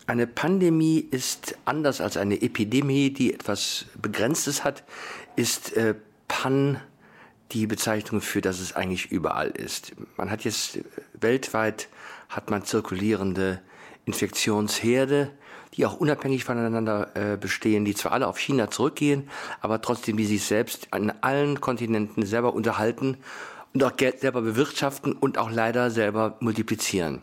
Eine 0.07 0.27
Pandemie 0.27 1.09
ist 1.11 1.57
anders 1.65 2.03
als 2.03 2.19
eine 2.19 2.43
Epidemie, 2.43 3.15
die 3.15 3.33
etwas 3.33 3.87
Begrenztes 4.03 4.63
hat, 4.63 4.85
ist 5.37 5.75
äh, 5.75 5.95
Pan 6.29 6.83
die 7.53 7.67
Bezeichnung 7.67 8.21
für, 8.21 8.41
dass 8.41 8.61
es 8.61 8.75
eigentlich 8.75 9.11
überall 9.11 9.51
ist. 9.51 9.93
Man 10.17 10.31
hat 10.31 10.45
jetzt 10.45 10.77
äh, 10.77 10.85
weltweit 11.15 11.89
hat 12.29 12.51
man 12.51 12.65
zirkulierende 12.65 13.61
Infektionsherde, 14.05 15.31
die 15.75 15.87
auch 15.87 15.97
unabhängig 15.97 16.45
voneinander 16.45 17.11
äh, 17.15 17.37
bestehen, 17.37 17.85
die 17.85 17.95
zwar 17.95 18.13
alle 18.13 18.27
auf 18.27 18.39
China 18.39 18.71
zurückgehen, 18.71 19.29
aber 19.61 19.81
trotzdem 19.81 20.17
die 20.17 20.27
sich 20.27 20.45
selbst 20.45 20.89
an 20.93 21.13
allen 21.21 21.61
Kontinenten 21.61 22.25
selber 22.25 22.55
unterhalten 22.55 23.19
und 23.75 23.85
auch 23.85 23.97
Geld 23.97 24.21
selber 24.21 24.43
bewirtschaften 24.43 25.13
und 25.13 25.39
auch 25.39 25.51
leider 25.51 25.91
selber 25.91 26.37
multiplizieren. 26.41 27.23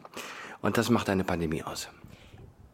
Und 0.62 0.78
das 0.78 0.90
macht 0.90 1.10
eine 1.10 1.24
Pandemie 1.24 1.64
aus. 1.64 1.90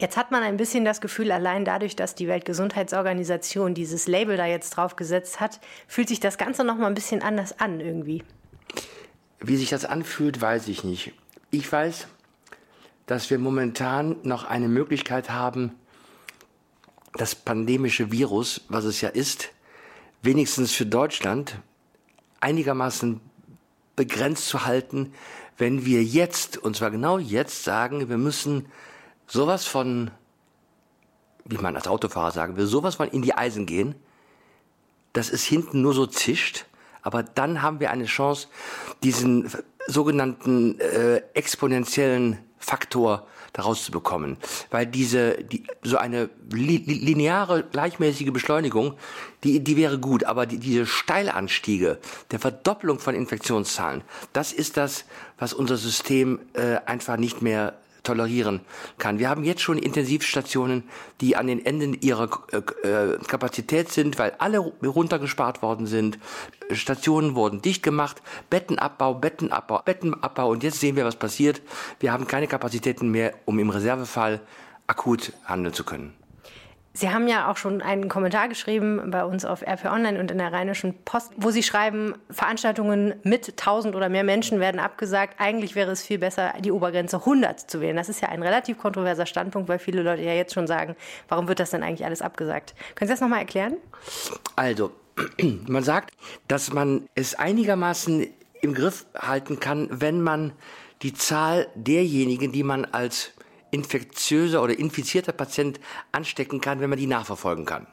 Jetzt 0.04 0.18
hat 0.18 0.32
man 0.32 0.44
ein 0.44 0.58
bisschen 0.58 0.84
das 0.84 1.00
Gefühl, 1.00 1.32
allein 1.32 1.64
dadurch, 1.64 1.96
dass 1.96 2.14
die 2.14 2.28
Weltgesundheitsorganisation 2.28 3.74
dieses 3.74 4.06
Label 4.06 4.36
da 4.36 4.46
jetzt 4.46 4.72
draufgesetzt 4.72 5.40
hat, 5.40 5.62
fühlt 5.88 6.10
sich 6.10 6.20
das 6.20 6.38
Ganze 6.38 6.66
noch 6.66 6.76
mal 6.76 6.88
ein 6.88 6.94
bisschen 6.94 7.22
anders 7.22 7.58
an 7.58 7.80
irgendwie. 7.80 8.22
Wie 9.40 9.56
sich 9.56 9.70
das 9.70 9.86
anfühlt, 9.86 10.42
weiß 10.42 10.68
ich 10.68 10.84
nicht. 10.84 11.14
Ich 11.52 11.72
weiß, 11.72 12.08
dass 13.06 13.30
wir 13.30 13.40
momentan 13.40 14.18
noch 14.24 14.44
eine 14.44 14.68
Möglichkeit 14.68 15.30
haben, 15.30 15.72
das 17.14 17.34
pandemische 17.34 18.12
Virus, 18.12 18.60
was 18.68 18.84
es 18.84 19.00
ja 19.00 19.08
ist, 19.08 19.52
wenigstens 20.22 20.74
für 20.74 20.86
Deutschland 20.86 21.60
einigermaßen 22.42 23.22
begrenzt 23.96 24.50
zu 24.50 24.66
halten, 24.66 25.14
wenn 25.58 25.86
wir 25.86 26.04
jetzt, 26.04 26.58
und 26.58 26.76
zwar 26.76 26.92
genau 26.92 27.20
jetzt, 27.20 27.64
sagen, 27.64 28.10
wir 28.10 28.18
müssen 28.18 28.66
sowas 29.28 29.66
von, 29.66 30.12
wie 31.46 31.58
man 31.58 31.76
als 31.76 31.88
Autofahrer 31.88 32.32
sagen 32.32 32.58
will, 32.58 32.66
sowas 32.66 32.96
von 32.96 33.08
in 33.10 33.22
die 33.22 33.34
Eisen 33.34 33.66
gehen, 33.66 33.96
dass 35.14 35.32
es 35.32 35.44
hinten 35.44 35.82
nur 35.82 35.94
so 35.94 36.06
zischt, 36.08 36.66
aber 37.02 37.24
dann 37.24 37.62
haben 37.62 37.80
wir 37.80 37.92
eine 37.92 38.06
Chance, 38.06 38.48
diesen 39.04 39.52
sogenannten 39.88 40.80
äh, 40.80 41.22
exponentiellen 41.34 42.40
Faktor 42.58 43.28
daraus 43.52 43.86
zu 43.86 43.92
bekommen. 43.92 44.38
Weil 44.72 44.88
diese, 44.88 45.36
die, 45.44 45.64
so 45.84 45.98
eine 45.98 46.30
li 46.52 46.78
lineare, 46.78 47.64
gleichmäßige 47.64 48.32
Beschleunigung, 48.32 48.96
die, 49.44 49.60
die 49.60 49.78
wäre 49.78 50.00
gut, 50.00 50.24
aber 50.24 50.46
die, 50.46 50.58
diese 50.58 50.86
Steilanstiege 50.86 52.00
der 52.32 52.40
Verdopplung 52.40 53.00
von 53.00 53.14
Infektionszahlen, 53.14 54.02
das 54.34 54.52
ist 54.52 54.78
das, 54.78 55.06
was 55.38 55.54
unser 55.54 55.78
System 55.78 56.40
äh, 56.54 56.78
einfach 56.86 57.18
nicht 57.18 57.42
mehr 57.42 57.76
tolerieren 58.04 58.62
kann. 58.98 59.20
Wir 59.20 59.30
haben 59.30 59.44
jetzt 59.44 59.62
schon 59.62 59.78
Intensivstationen, 59.78 60.84
die 61.22 61.36
an 61.36 61.48
den 61.48 61.66
Enden 61.66 61.94
ihrer 62.02 62.30
äh, 62.52 62.58
äh, 62.88 63.18
Kapazität 63.28 63.92
sind, 63.92 64.20
weil 64.20 64.34
alle 64.38 64.60
runtergespart 64.60 65.62
worden 65.62 65.88
sind. 65.88 66.20
Stationen 66.72 67.36
wurden 67.36 67.62
dicht 67.62 67.82
gemacht, 67.82 68.22
Bettenabbau, 68.50 69.16
Bettenabbau, 69.16 69.82
Bettenabbau 69.84 70.52
und 70.52 70.64
jetzt 70.64 70.80
sehen 70.80 70.96
wir, 70.96 71.06
was 71.06 71.16
passiert. 71.16 71.62
Wir 72.00 72.12
haben 72.12 72.28
keine 72.28 72.48
Kapazitäten 72.48 73.10
mehr, 73.10 73.34
um 73.46 73.60
im 73.60 73.70
Reservefall 73.70 74.42
akut 74.88 75.34
handeln 75.46 75.74
zu 75.74 75.84
können. 75.84 76.23
Sie 76.96 77.10
haben 77.10 77.28
ja 77.28 77.50
auch 77.52 77.58
schon 77.58 77.82
einen 77.82 78.08
Kommentar 78.08 78.48
geschrieben 78.48 79.10
bei 79.10 79.26
uns 79.26 79.46
auf 79.46 79.64
RP 79.64 79.86
Online 79.86 80.20
und 80.20 80.30
in 80.30 80.38
der 80.38 80.54
Rheinischen 80.54 80.94
Post, 81.04 81.32
wo 81.38 81.50
Sie 81.50 81.64
schreiben, 81.64 82.14
Veranstaltungen 82.30 83.16
mit 83.24 83.50
1000 83.50 83.96
oder 83.96 84.10
mehr 84.10 84.24
Menschen 84.24 84.60
werden 84.60 84.80
abgesagt. 84.80 85.40
Eigentlich 85.40 85.74
wäre 85.74 85.90
es 85.90 86.04
viel 86.04 86.20
besser, 86.20 86.54
die 86.60 86.72
Obergrenze 86.72 87.18
100 87.18 87.60
zu 87.60 87.82
wählen. 87.82 87.96
Das 87.96 88.10
ist 88.10 88.22
ja 88.22 88.30
ein 88.30 88.44
relativ 88.44 88.78
kontroverser 88.78 89.26
Standpunkt, 89.26 89.70
weil 89.70 89.80
viele 89.80 90.04
Leute 90.04 90.22
ja 90.22 90.34
jetzt 90.34 90.54
schon 90.54 90.68
sagen, 90.68 90.96
warum 91.30 91.48
wird 91.48 91.60
das 91.60 91.72
denn 91.72 91.82
eigentlich 91.82 92.06
alles 92.06 92.22
abgesagt? 92.22 92.76
Können 92.94 93.08
Sie 93.08 93.14
das 93.14 93.22
nochmal 93.22 93.40
erklären? 93.40 93.78
Also, 94.56 94.92
man 95.68 95.84
sagt, 95.84 96.14
dass 96.48 96.74
man 96.74 97.08
es 97.16 97.34
einigermaßen 97.34 98.28
im 98.62 98.74
Griff 98.76 99.08
halten 99.18 99.60
kann, 99.60 99.90
wenn 99.92 100.22
man 100.22 100.54
die 101.02 101.14
Zahl 101.14 101.68
derjenigen, 101.74 102.52
die 102.52 102.64
man 102.64 102.86
als 102.86 103.34
infektiöser 103.74 104.62
oder 104.62 104.78
infizierter 104.78 105.32
Patient 105.32 105.80
anstecken 106.12 106.62
kann, 106.62 106.80
wenn 106.80 106.90
man 106.90 107.00
die 107.00 107.08
nachverfolgen 107.08 107.66
kann. 107.66 107.88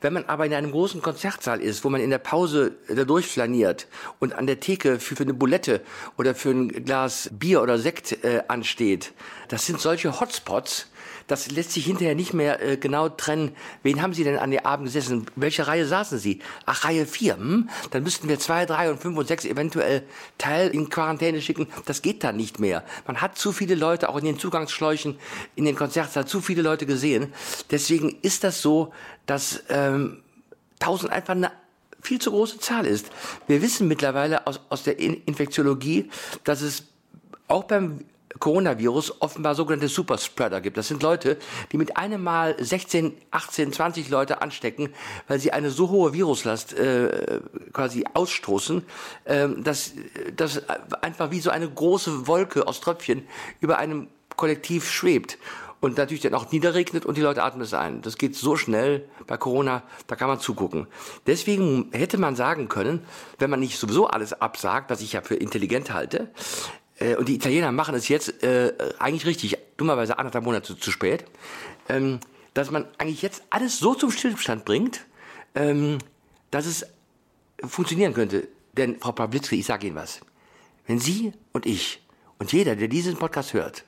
Wenn 0.00 0.12
man 0.12 0.24
aber 0.26 0.46
in 0.46 0.54
einem 0.54 0.70
großen 0.70 1.02
Konzertsaal 1.02 1.60
ist, 1.60 1.84
wo 1.84 1.90
man 1.90 2.00
in 2.00 2.10
der 2.10 2.18
Pause 2.18 2.76
da 2.88 3.04
durchflaniert 3.04 3.88
und 4.20 4.32
an 4.32 4.46
der 4.46 4.60
Theke 4.60 5.00
für, 5.00 5.16
für 5.16 5.24
eine 5.24 5.34
Bulette 5.34 5.82
oder 6.16 6.34
für 6.34 6.50
ein 6.50 6.68
Glas 6.84 7.28
Bier 7.32 7.60
oder 7.60 7.78
Sekt 7.78 8.24
äh, 8.24 8.42
ansteht, 8.46 9.12
das 9.48 9.66
sind 9.66 9.80
solche 9.80 10.20
Hotspots, 10.20 10.86
das 11.28 11.50
lässt 11.50 11.72
sich 11.72 11.84
hinterher 11.84 12.14
nicht 12.14 12.34
mehr 12.34 12.60
äh, 12.60 12.76
genau 12.76 13.08
trennen. 13.08 13.54
Wen 13.82 14.02
haben 14.02 14.14
Sie 14.14 14.24
denn 14.24 14.38
an 14.38 14.50
der 14.50 14.66
Abend 14.66 14.86
gesessen? 14.86 15.26
Welche 15.36 15.66
Reihe 15.66 15.86
saßen 15.86 16.18
Sie? 16.18 16.40
Ach, 16.66 16.84
Reihe 16.84 17.06
4. 17.06 17.36
Hm? 17.36 17.68
Dann 17.90 18.02
müssten 18.02 18.28
wir 18.28 18.38
2, 18.38 18.66
3 18.66 18.90
und 18.90 19.00
5 19.00 19.16
und 19.16 19.28
6 19.28 19.44
eventuell 19.44 20.02
Teil 20.38 20.70
in 20.70 20.88
Quarantäne 20.88 21.40
schicken. 21.40 21.68
Das 21.84 22.02
geht 22.02 22.24
dann 22.24 22.36
nicht 22.36 22.58
mehr. 22.58 22.82
Man 23.06 23.20
hat 23.20 23.38
zu 23.38 23.52
viele 23.52 23.74
Leute, 23.74 24.08
auch 24.08 24.16
in 24.16 24.24
den 24.24 24.38
Zugangsschläuchen, 24.38 25.18
in 25.54 25.66
den 25.66 25.76
Konzertsaal, 25.76 26.26
zu 26.26 26.40
viele 26.40 26.62
Leute 26.62 26.86
gesehen. 26.86 27.32
Deswegen 27.70 28.16
ist 28.22 28.42
das 28.42 28.62
so, 28.62 28.92
dass 29.26 29.62
ähm, 29.68 30.22
1000 30.80 31.12
einfach 31.12 31.34
eine 31.34 31.52
viel 32.00 32.20
zu 32.20 32.30
große 32.30 32.58
Zahl 32.58 32.86
ist. 32.86 33.10
Wir 33.46 33.60
wissen 33.60 33.86
mittlerweile 33.86 34.46
aus, 34.46 34.60
aus 34.70 34.84
der 34.84 34.98
Infektiologie, 34.98 36.08
dass 36.44 36.62
es 36.62 36.84
auch 37.48 37.64
beim 37.64 38.04
Coronavirus 38.38 39.20
offenbar 39.20 39.54
sogenannte 39.54 39.88
Superspreader 39.88 40.60
gibt. 40.60 40.76
Das 40.76 40.88
sind 40.88 41.02
Leute, 41.02 41.38
die 41.72 41.76
mit 41.76 41.96
einem 41.96 42.22
Mal 42.22 42.56
16, 42.58 43.16
18, 43.30 43.72
20 43.72 44.10
Leute 44.10 44.42
anstecken, 44.42 44.90
weil 45.26 45.38
sie 45.38 45.52
eine 45.52 45.70
so 45.70 45.90
hohe 45.90 46.12
Viruslast 46.12 46.74
äh, 46.74 47.40
quasi 47.72 48.04
ausstoßen, 48.12 48.84
äh, 49.24 49.48
dass 49.58 49.92
das 50.36 50.62
einfach 51.02 51.30
wie 51.30 51.40
so 51.40 51.50
eine 51.50 51.68
große 51.68 52.26
Wolke 52.26 52.66
aus 52.66 52.80
Tröpfchen 52.80 53.26
über 53.60 53.78
einem 53.78 54.08
Kollektiv 54.36 54.90
schwebt 54.90 55.38
und 55.80 55.96
natürlich 55.96 56.22
dann 56.22 56.34
auch 56.34 56.50
niederregnet 56.50 57.06
und 57.06 57.16
die 57.16 57.20
Leute 57.20 57.42
atmen 57.42 57.62
es 57.62 57.74
ein. 57.74 58.02
Das 58.02 58.18
geht 58.18 58.36
so 58.36 58.56
schnell 58.56 59.08
bei 59.26 59.36
Corona, 59.36 59.82
da 60.06 60.16
kann 60.16 60.28
man 60.28 60.40
zugucken. 60.40 60.86
Deswegen 61.26 61.90
hätte 61.92 62.18
man 62.18 62.36
sagen 62.36 62.68
können, 62.68 63.04
wenn 63.38 63.50
man 63.50 63.60
nicht 63.60 63.78
sowieso 63.78 64.06
alles 64.06 64.32
absagt, 64.32 64.90
was 64.90 65.00
ich 65.00 65.12
ja 65.12 65.22
für 65.22 65.36
intelligent 65.36 65.92
halte, 65.92 66.30
äh, 66.98 67.16
und 67.16 67.28
die 67.28 67.34
Italiener 67.34 67.72
machen 67.72 67.94
es 67.94 68.08
jetzt 68.08 68.42
äh, 68.42 68.72
eigentlich 68.98 69.26
richtig, 69.26 69.58
dummerweise 69.76 70.18
anderthalb 70.18 70.44
Monate 70.44 70.78
zu, 70.78 70.90
spät, 70.90 71.24
ähm, 71.88 72.20
dass 72.54 72.70
man 72.70 72.86
eigentlich 72.98 73.22
jetzt 73.22 73.42
alles 73.50 73.78
so 73.78 73.94
zum 73.94 74.10
Stillstand 74.10 74.64
bringt, 74.64 75.04
ähm, 75.54 75.98
dass 76.50 76.66
es 76.66 76.86
funktionieren 77.64 78.14
könnte. 78.14 78.48
Denn, 78.76 78.98
Frau 79.00 79.12
Pawlitzki, 79.12 79.56
ich 79.56 79.66
sage 79.66 79.86
Ihnen 79.86 79.96
was. 79.96 80.20
Wenn 80.86 80.98
Sie 80.98 81.32
und 81.52 81.66
ich 81.66 82.00
und 82.38 82.52
jeder, 82.52 82.76
der 82.76 82.88
diesen 82.88 83.16
Podcast 83.16 83.52
hört, 83.52 83.84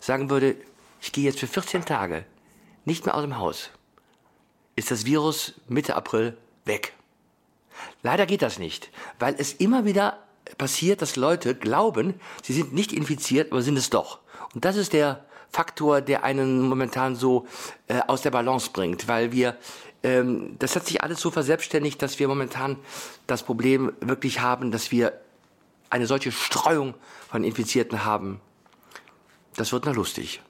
sagen 0.00 0.30
würde, 0.30 0.56
ich 1.00 1.12
gehe 1.12 1.24
jetzt 1.24 1.40
für 1.40 1.46
14 1.46 1.84
Tage 1.84 2.24
nicht 2.84 3.04
mehr 3.04 3.14
aus 3.14 3.22
dem 3.22 3.38
Haus, 3.38 3.70
ist 4.76 4.90
das 4.90 5.04
Virus 5.04 5.54
Mitte 5.68 5.96
April 5.96 6.36
weg. 6.64 6.92
Leider 8.02 8.26
geht 8.26 8.42
das 8.42 8.58
nicht, 8.58 8.90
weil 9.18 9.34
es 9.38 9.52
immer 9.52 9.84
wieder 9.84 10.27
passiert, 10.58 11.00
dass 11.00 11.16
Leute 11.16 11.54
glauben, 11.54 12.14
sie 12.42 12.52
sind 12.52 12.74
nicht 12.74 12.92
infiziert, 12.92 13.52
aber 13.52 13.62
sind 13.62 13.78
es 13.78 13.90
doch. 13.90 14.18
Und 14.54 14.64
das 14.64 14.76
ist 14.76 14.92
der 14.92 15.24
Faktor, 15.50 16.00
der 16.02 16.24
einen 16.24 16.60
momentan 16.60 17.14
so 17.14 17.46
äh, 17.86 18.00
aus 18.06 18.22
der 18.22 18.30
Balance 18.30 18.70
bringt, 18.72 19.08
weil 19.08 19.32
wir 19.32 19.56
ähm, 20.02 20.56
das 20.58 20.76
hat 20.76 20.86
sich 20.86 21.02
alles 21.02 21.20
so 21.20 21.30
verselbstständigt, 21.30 22.00
dass 22.00 22.18
wir 22.18 22.28
momentan 22.28 22.76
das 23.26 23.42
Problem 23.42 23.92
wirklich 24.00 24.40
haben, 24.40 24.70
dass 24.70 24.90
wir 24.92 25.20
eine 25.90 26.06
solche 26.06 26.32
Streuung 26.32 26.94
von 27.30 27.44
Infizierten 27.44 28.04
haben. 28.04 28.40
Das 29.56 29.72
wird 29.72 29.86
noch 29.86 29.94
lustig. 29.94 30.40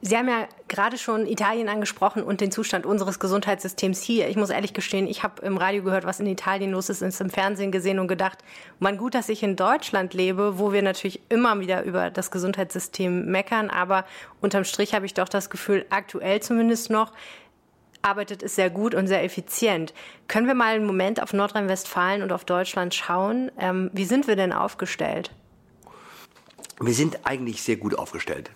Sie 0.00 0.16
haben 0.16 0.28
ja 0.28 0.46
gerade 0.68 0.96
schon 0.96 1.26
Italien 1.26 1.68
angesprochen 1.68 2.22
und 2.22 2.40
den 2.40 2.52
Zustand 2.52 2.86
unseres 2.86 3.18
Gesundheitssystems 3.18 4.00
hier. 4.00 4.28
Ich 4.28 4.36
muss 4.36 4.50
ehrlich 4.50 4.72
gestehen, 4.72 5.08
ich 5.08 5.24
habe 5.24 5.44
im 5.44 5.56
Radio 5.56 5.82
gehört, 5.82 6.04
was 6.04 6.20
in 6.20 6.26
Italien 6.26 6.70
los 6.70 6.88
ist, 6.88 7.02
ins 7.02 7.20
im 7.20 7.30
Fernsehen 7.30 7.72
gesehen 7.72 7.98
und 7.98 8.06
gedacht, 8.06 8.38
man 8.78 8.96
gut, 8.96 9.16
dass 9.16 9.28
ich 9.28 9.42
in 9.42 9.56
Deutschland 9.56 10.14
lebe, 10.14 10.58
wo 10.60 10.72
wir 10.72 10.82
natürlich 10.82 11.20
immer 11.30 11.58
wieder 11.58 11.82
über 11.82 12.10
das 12.10 12.30
Gesundheitssystem 12.30 13.26
meckern, 13.26 13.70
aber 13.70 14.04
unterm 14.40 14.62
Strich 14.64 14.94
habe 14.94 15.04
ich 15.04 15.14
doch 15.14 15.28
das 15.28 15.50
Gefühl, 15.50 15.84
aktuell 15.90 16.40
zumindest 16.40 16.90
noch, 16.90 17.12
arbeitet 18.00 18.44
es 18.44 18.54
sehr 18.54 18.70
gut 18.70 18.94
und 18.94 19.08
sehr 19.08 19.24
effizient. 19.24 19.92
Können 20.28 20.46
wir 20.46 20.54
mal 20.54 20.76
einen 20.76 20.86
Moment 20.86 21.20
auf 21.20 21.32
Nordrhein-Westfalen 21.32 22.22
und 22.22 22.30
auf 22.30 22.44
Deutschland 22.44 22.94
schauen? 22.94 23.50
Ähm, 23.58 23.90
wie 23.92 24.04
sind 24.04 24.28
wir 24.28 24.36
denn 24.36 24.52
aufgestellt? 24.52 25.32
Wir 26.80 26.94
sind 26.94 27.26
eigentlich 27.26 27.62
sehr 27.62 27.76
gut 27.76 27.98
aufgestellt. 27.98 28.52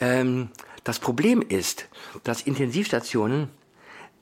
Ähm, 0.00 0.50
das 0.84 0.98
Problem 0.98 1.42
ist, 1.42 1.88
dass 2.24 2.42
Intensivstationen 2.42 3.50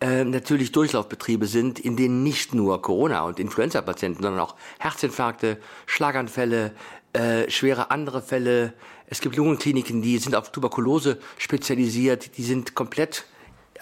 äh, 0.01 0.25
natürlich 0.25 0.73
Durchlaufbetriebe 0.73 1.47
sind, 1.47 1.79
in 1.79 1.97
denen 1.97 2.23
nicht 2.23 2.55
nur 2.55 2.83
Corona- 2.83 3.23
und 3.23 3.41
Influenza-Patienten, 3.41 4.23
sondern 4.23 4.41
auch 4.41 4.55
Herzinfarkte, 4.79 5.59
Schlaganfälle, 5.87 6.73
äh, 7.13 7.51
schwere 7.51 7.91
andere 7.91 8.21
Fälle. 8.21 8.75
Es 9.07 9.21
gibt 9.21 9.37
Lungenkliniken, 9.37 10.03
die 10.03 10.19
sind 10.19 10.35
auf 10.35 10.53
Tuberkulose 10.53 11.19
spezialisiert, 11.39 12.37
die 12.37 12.43
sind 12.43 12.75
komplett 12.75 13.25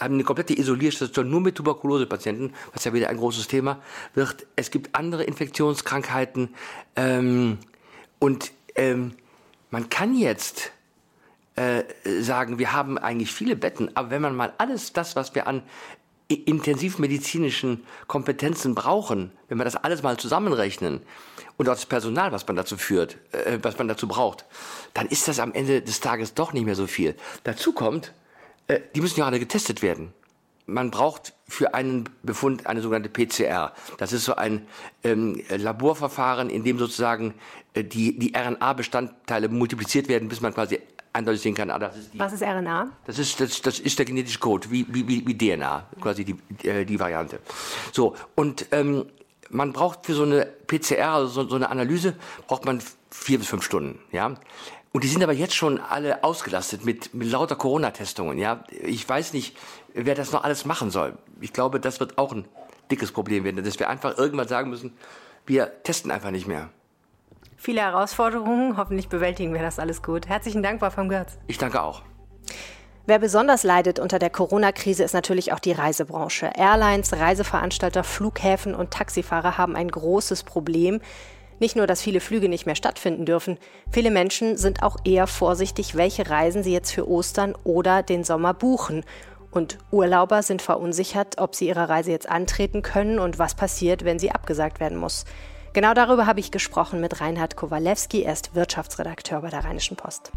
haben 0.00 0.14
eine 0.14 0.24
komplette 0.24 0.58
Isolierstation 0.58 1.30
nur 1.30 1.40
mit 1.40 1.54
Tuberkulosepatienten, 1.54 2.52
was 2.72 2.84
ja 2.84 2.92
wieder 2.92 3.10
ein 3.10 3.16
großes 3.16 3.46
Thema 3.46 3.80
wird. 4.14 4.46
Es 4.56 4.72
gibt 4.72 4.94
andere 4.94 5.22
Infektionskrankheiten 5.22 6.54
ähm, 6.96 7.58
und 8.18 8.52
ähm, 8.74 9.12
man 9.70 9.88
kann 9.88 10.16
jetzt 10.16 10.72
äh, 11.56 11.84
sagen, 12.20 12.58
wir 12.58 12.72
haben 12.72 12.98
eigentlich 12.98 13.32
viele 13.32 13.56
Betten, 13.56 13.90
aber 13.94 14.10
wenn 14.10 14.22
man 14.22 14.34
mal 14.34 14.52
alles 14.58 14.92
das, 14.92 15.16
was 15.16 15.34
wir 15.34 15.46
an 15.46 15.62
intensivmedizinischen 16.28 17.84
Kompetenzen 18.06 18.74
brauchen, 18.74 19.30
wenn 19.48 19.58
wir 19.58 19.64
das 19.64 19.76
alles 19.76 20.02
mal 20.02 20.16
zusammenrechnen 20.16 21.00
und 21.56 21.68
auch 21.68 21.74
das 21.74 21.86
Personal, 21.86 22.32
was 22.32 22.46
man 22.46 22.56
dazu 22.56 22.76
führt, 22.76 23.18
äh, 23.32 23.58
was 23.62 23.78
man 23.78 23.88
dazu 23.88 24.08
braucht, 24.08 24.44
dann 24.94 25.06
ist 25.06 25.28
das 25.28 25.38
am 25.38 25.52
Ende 25.52 25.82
des 25.82 26.00
Tages 26.00 26.34
doch 26.34 26.52
nicht 26.52 26.64
mehr 26.64 26.74
so 26.74 26.86
viel. 26.86 27.14
Dazu 27.44 27.72
kommt, 27.72 28.12
äh, 28.68 28.80
die 28.94 29.00
müssen 29.00 29.20
ja 29.20 29.26
alle 29.26 29.38
getestet 29.38 29.82
werden. 29.82 30.12
Man 30.66 30.90
braucht 30.90 31.34
für 31.46 31.74
einen 31.74 32.08
Befund 32.22 32.66
eine 32.66 32.80
sogenannte 32.80 33.10
PCR. 33.10 33.74
Das 33.98 34.14
ist 34.14 34.24
so 34.24 34.34
ein 34.34 34.66
ähm, 35.02 35.42
Laborverfahren, 35.50 36.48
in 36.48 36.64
dem 36.64 36.78
sozusagen 36.78 37.34
äh, 37.74 37.84
die, 37.84 38.18
die 38.18 38.32
RNA-Bestandteile 38.34 39.50
multipliziert 39.50 40.08
werden, 40.08 40.30
bis 40.30 40.40
man 40.40 40.54
quasi 40.54 40.80
eindeutig 41.14 41.40
sehen 41.40 41.54
kann, 41.54 41.70
ah, 41.70 41.76
ist 41.86 42.12
die, 42.12 42.18
Was 42.18 42.32
ist 42.32 42.42
RNA? 42.42 42.88
Das 43.06 43.18
ist, 43.18 43.40
das, 43.40 43.62
das 43.62 43.78
ist 43.78 43.98
der 43.98 44.04
genetische 44.04 44.38
Code, 44.38 44.70
wie, 44.70 44.84
wie, 44.88 45.26
wie 45.26 45.38
DNA, 45.38 45.86
quasi 46.00 46.24
die, 46.24 46.68
äh, 46.68 46.84
die 46.84 46.98
Variante. 46.98 47.38
So, 47.92 48.14
und 48.34 48.66
ähm, 48.72 49.06
man 49.50 49.72
braucht 49.72 50.06
für 50.06 50.14
so 50.14 50.24
eine 50.24 50.46
PCR, 50.66 51.14
also 51.14 51.28
so, 51.28 51.48
so 51.48 51.56
eine 51.56 51.70
Analyse, 51.70 52.14
braucht 52.46 52.64
man 52.64 52.82
vier 53.10 53.38
bis 53.38 53.46
fünf 53.46 53.62
Stunden. 53.62 54.00
Ja? 54.10 54.34
Und 54.92 55.04
die 55.04 55.08
sind 55.08 55.22
aber 55.22 55.32
jetzt 55.32 55.54
schon 55.54 55.80
alle 55.80 56.24
ausgelastet 56.24 56.84
mit, 56.84 57.14
mit 57.14 57.30
lauter 57.30 57.56
Corona-Testungen. 57.56 58.38
Ja? 58.38 58.64
Ich 58.82 59.08
weiß 59.08 59.32
nicht, 59.32 59.56
wer 59.94 60.14
das 60.14 60.32
noch 60.32 60.42
alles 60.44 60.64
machen 60.64 60.90
soll. 60.90 61.16
Ich 61.40 61.52
glaube, 61.52 61.78
das 61.80 62.00
wird 62.00 62.18
auch 62.18 62.32
ein 62.32 62.44
dickes 62.90 63.12
Problem 63.12 63.44
werden, 63.44 63.64
dass 63.64 63.78
wir 63.78 63.88
einfach 63.88 64.18
irgendwann 64.18 64.48
sagen 64.48 64.70
müssen, 64.70 64.92
wir 65.46 65.82
testen 65.84 66.10
einfach 66.10 66.30
nicht 66.30 66.46
mehr. 66.46 66.70
Viele 67.64 67.80
Herausforderungen. 67.80 68.76
Hoffentlich 68.76 69.08
bewältigen 69.08 69.54
wir 69.54 69.62
das 69.62 69.78
alles 69.78 70.02
gut. 70.02 70.28
Herzlichen 70.28 70.62
Dank, 70.62 70.82
Wolfgang 70.82 71.10
Götz. 71.10 71.38
Ich 71.46 71.56
danke 71.56 71.80
auch. 71.80 72.02
Wer 73.06 73.18
besonders 73.18 73.62
leidet 73.62 73.98
unter 73.98 74.18
der 74.18 74.28
Corona-Krise 74.28 75.02
ist 75.02 75.14
natürlich 75.14 75.50
auch 75.54 75.60
die 75.60 75.72
Reisebranche. 75.72 76.50
Airlines, 76.54 77.14
Reiseveranstalter, 77.14 78.04
Flughäfen 78.04 78.74
und 78.74 78.90
Taxifahrer 78.90 79.56
haben 79.56 79.76
ein 79.76 79.88
großes 79.88 80.42
Problem. 80.42 81.00
Nicht 81.58 81.74
nur, 81.74 81.86
dass 81.86 82.02
viele 82.02 82.20
Flüge 82.20 82.50
nicht 82.50 82.66
mehr 82.66 82.74
stattfinden 82.74 83.24
dürfen, 83.24 83.56
viele 83.90 84.10
Menschen 84.10 84.58
sind 84.58 84.82
auch 84.82 84.98
eher 85.06 85.26
vorsichtig, 85.26 85.96
welche 85.96 86.28
Reisen 86.28 86.62
sie 86.62 86.72
jetzt 86.72 86.92
für 86.92 87.08
Ostern 87.08 87.54
oder 87.64 88.02
den 88.02 88.24
Sommer 88.24 88.52
buchen. 88.52 89.06
Und 89.50 89.78
Urlauber 89.90 90.42
sind 90.42 90.60
verunsichert, 90.60 91.38
ob 91.38 91.54
sie 91.54 91.68
ihre 91.68 91.88
Reise 91.88 92.10
jetzt 92.10 92.28
antreten 92.28 92.82
können 92.82 93.18
und 93.18 93.38
was 93.38 93.54
passiert, 93.54 94.04
wenn 94.04 94.18
sie 94.18 94.32
abgesagt 94.32 94.80
werden 94.80 94.98
muss. 94.98 95.24
Genau 95.74 95.92
darüber 95.92 96.28
habe 96.28 96.38
ich 96.38 96.52
gesprochen 96.52 97.00
mit 97.00 97.20
Reinhard 97.20 97.56
Kowalewski. 97.56 98.22
Er 98.22 98.34
ist 98.34 98.54
Wirtschaftsredakteur 98.54 99.40
bei 99.40 99.50
der 99.50 99.64
Rheinischen 99.64 99.96
Post. 99.96 100.30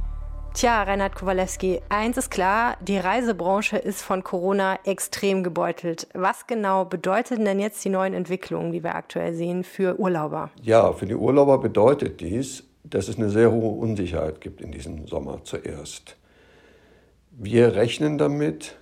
Tja, 0.55 0.81
Reinhard 0.81 1.13
Kowalewski, 1.13 1.79
eins 1.89 2.17
ist 2.17 2.31
klar, 2.31 2.75
die 2.81 2.97
Reisebranche 2.97 3.77
ist 3.77 4.01
von 4.01 4.23
Corona 4.23 4.79
extrem 4.83 5.43
gebeutelt. 5.43 6.07
Was 6.15 6.47
genau 6.47 6.85
bedeuten 6.85 7.45
denn 7.45 7.59
jetzt 7.59 7.85
die 7.85 7.89
neuen 7.89 8.15
Entwicklungen, 8.15 8.71
die 8.71 8.83
wir 8.83 8.95
aktuell 8.95 9.35
sehen, 9.35 9.63
für 9.63 9.99
Urlauber? 9.99 10.49
Ja, 10.63 10.91
für 10.91 11.05
die 11.05 11.13
Urlauber 11.13 11.59
bedeutet 11.59 12.19
dies, 12.19 12.63
dass 12.83 13.07
es 13.07 13.17
eine 13.17 13.29
sehr 13.29 13.51
hohe 13.51 13.77
Unsicherheit 13.79 14.41
gibt 14.41 14.59
in 14.59 14.71
diesem 14.71 15.05
Sommer 15.05 15.41
zuerst. 15.43 16.15
Wir 17.29 17.75
rechnen 17.75 18.17
damit, 18.17 18.75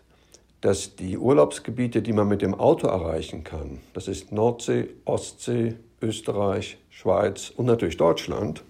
dass 0.61 0.95
die 0.95 1.17
Urlaubsgebiete, 1.17 2.01
die 2.01 2.13
man 2.13 2.29
mit 2.29 2.41
dem 2.41 2.55
Auto 2.55 2.87
erreichen 2.87 3.43
kann, 3.43 3.81
das 3.93 4.07
ist 4.07 4.31
Nordsee, 4.31 4.87
Ostsee, 5.03 5.75
Österreich, 6.01 6.77
Schweiz 6.89 7.51
und 7.55 7.65
natürlich 7.65 7.97
Deutschland 7.97 8.63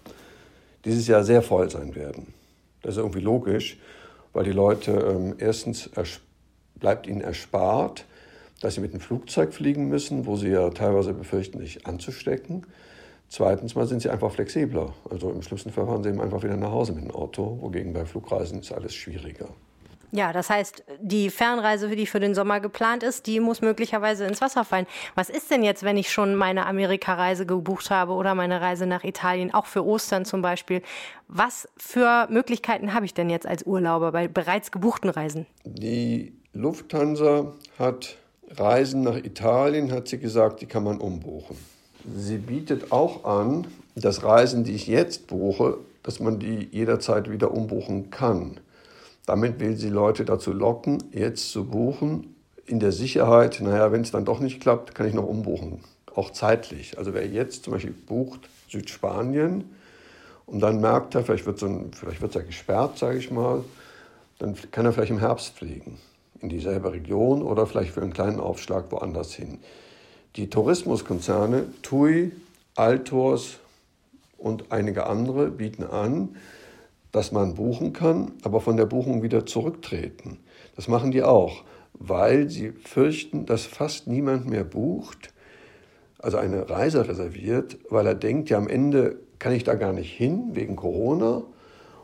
dieses 0.85 1.07
Jahr 1.07 1.23
sehr 1.23 1.41
voll 1.41 1.69
sein 1.69 1.95
werden. 1.95 2.33
Das 2.81 2.95
ist 2.95 2.99
irgendwie 2.99 3.19
logisch, 3.19 3.77
weil 4.33 4.43
die 4.43 4.51
Leute 4.51 4.91
ähm, 4.91 5.35
erstens 5.39 5.89
bleibt 6.75 7.07
ihnen 7.07 7.21
erspart, 7.21 8.05
dass 8.61 8.75
sie 8.75 8.81
mit 8.81 8.93
dem 8.93 8.99
Flugzeug 8.99 9.53
fliegen 9.53 9.87
müssen, 9.87 10.25
wo 10.25 10.35
sie 10.35 10.49
ja 10.49 10.69
teilweise 10.69 11.13
befürchten, 11.13 11.59
sich 11.59 11.87
anzustecken. 11.87 12.65
Zweitens 13.27 13.75
mal 13.75 13.87
sind 13.87 14.01
sie 14.01 14.09
einfach 14.09 14.31
flexibler. 14.31 14.93
Also 15.09 15.31
im 15.31 15.41
schlimmsten 15.41 15.71
Fall 15.71 15.87
fahren 15.87 16.03
sie 16.03 16.09
eben 16.09 16.21
einfach 16.21 16.43
wieder 16.43 16.57
nach 16.57 16.71
Hause 16.71 16.93
mit 16.93 17.03
dem 17.03 17.11
Auto, 17.11 17.57
wogegen 17.61 17.93
bei 17.93 18.05
Flugreisen 18.05 18.59
ist 18.59 18.71
alles 18.71 18.93
schwieriger. 18.93 19.49
Ja, 20.15 20.31
das 20.31 20.49
heißt, 20.49 20.85
die 21.01 21.29
Fernreise, 21.29 21.89
die 21.89 22.05
für 22.05 22.21
den 22.21 22.33
Sommer 22.33 22.61
geplant 22.61 23.03
ist, 23.03 23.27
die 23.27 23.41
muss 23.41 23.61
möglicherweise 23.61 24.23
ins 24.23 24.39
Wasser 24.39 24.63
fallen. 24.63 24.87
Was 25.13 25.29
ist 25.29 25.51
denn 25.51 25.61
jetzt, 25.61 25.83
wenn 25.83 25.97
ich 25.97 26.09
schon 26.09 26.35
meine 26.35 26.67
Amerika-Reise 26.67 27.45
gebucht 27.45 27.89
habe 27.89 28.13
oder 28.13 28.33
meine 28.33 28.61
Reise 28.61 28.85
nach 28.85 29.03
Italien, 29.03 29.53
auch 29.53 29.65
für 29.65 29.85
Ostern 29.85 30.23
zum 30.23 30.41
Beispiel? 30.41 30.81
Was 31.27 31.67
für 31.75 32.27
Möglichkeiten 32.29 32.93
habe 32.93 33.03
ich 33.03 33.13
denn 33.13 33.29
jetzt 33.29 33.45
als 33.45 33.63
Urlauber 33.63 34.13
bei 34.13 34.29
bereits 34.29 34.71
gebuchten 34.71 35.09
Reisen? 35.09 35.47
Die 35.65 36.31
Lufthansa 36.53 37.51
hat 37.77 38.15
Reisen 38.51 39.01
nach 39.01 39.17
Italien, 39.17 39.91
hat 39.91 40.07
sie 40.07 40.17
gesagt, 40.17 40.61
die 40.61 40.65
kann 40.65 40.85
man 40.85 40.99
umbuchen. 41.01 41.57
Sie 42.15 42.37
bietet 42.37 42.93
auch 42.93 43.25
an, 43.25 43.67
dass 43.95 44.23
Reisen, 44.23 44.63
die 44.63 44.75
ich 44.75 44.87
jetzt 44.87 45.27
buche, 45.27 45.77
dass 46.03 46.21
man 46.21 46.39
die 46.39 46.69
jederzeit 46.71 47.29
wieder 47.29 47.51
umbuchen 47.51 48.11
kann. 48.11 48.61
Damit 49.25 49.59
will 49.59 49.75
sie 49.75 49.89
Leute 49.89 50.25
dazu 50.25 50.53
locken, 50.53 51.03
jetzt 51.11 51.51
zu 51.51 51.65
buchen, 51.65 52.35
in 52.67 52.79
der 52.79 52.91
Sicherheit, 52.91 53.59
naja, 53.61 53.91
wenn 53.91 54.01
es 54.01 54.11
dann 54.11 54.25
doch 54.25 54.39
nicht 54.39 54.59
klappt, 54.59 54.95
kann 54.95 55.07
ich 55.07 55.13
noch 55.13 55.27
umbuchen, 55.27 55.83
auch 56.15 56.31
zeitlich. 56.31 56.97
Also 56.97 57.13
wer 57.13 57.27
jetzt 57.27 57.63
zum 57.63 57.73
Beispiel 57.73 57.93
bucht 57.93 58.49
Südspanien 58.69 59.65
und 60.45 60.59
dann 60.59 60.81
merkt 60.81 61.15
er, 61.15 61.23
vielleicht 61.23 61.45
wird 61.45 61.61
es 61.61 61.61
so 61.61 62.39
ja 62.39 62.45
gesperrt, 62.45 62.97
sage 62.97 63.17
ich 63.17 63.31
mal, 63.31 63.63
dann 64.39 64.55
kann 64.71 64.85
er 64.85 64.93
vielleicht 64.93 65.11
im 65.11 65.19
Herbst 65.19 65.57
fliegen 65.57 65.99
in 66.41 66.49
dieselbe 66.49 66.91
Region 66.91 67.41
oder 67.41 67.65
vielleicht 67.65 67.91
für 67.91 68.01
einen 68.01 68.13
kleinen 68.13 68.39
Aufschlag 68.39 68.91
woanders 68.91 69.33
hin. 69.33 69.59
Die 70.35 70.49
Tourismuskonzerne 70.49 71.65
TUI, 71.81 72.31
Altors 72.75 73.57
und 74.37 74.71
einige 74.71 75.07
andere 75.07 75.47
bieten 75.49 75.83
an, 75.83 76.35
dass 77.15 77.31
man 77.31 77.53
buchen 77.53 77.93
kann, 77.93 78.33
aber 78.43 78.59
von 78.59 78.75
der 78.75 78.85
Buchung 78.85 79.23
wieder 79.23 79.45
zurücktreten. 79.45 80.39
Das 80.75 80.89
machen 80.89 81.11
die 81.11 81.23
auch, 81.23 81.63
weil 81.93 82.49
sie 82.49 82.71
fürchten, 82.71 83.45
dass 83.45 83.65
fast 83.65 84.07
niemand 84.07 84.49
mehr 84.49 84.65
bucht, 84.65 85.33
also 86.19 86.35
eine 86.35 86.69
Reise 86.69 87.07
reserviert, 87.07 87.77
weil 87.89 88.05
er 88.05 88.15
denkt, 88.15 88.49
ja 88.49 88.57
am 88.57 88.67
Ende 88.67 89.15
kann 89.39 89.53
ich 89.53 89.63
da 89.63 89.75
gar 89.75 89.93
nicht 89.93 90.11
hin 90.11 90.49
wegen 90.55 90.75
Corona 90.75 91.43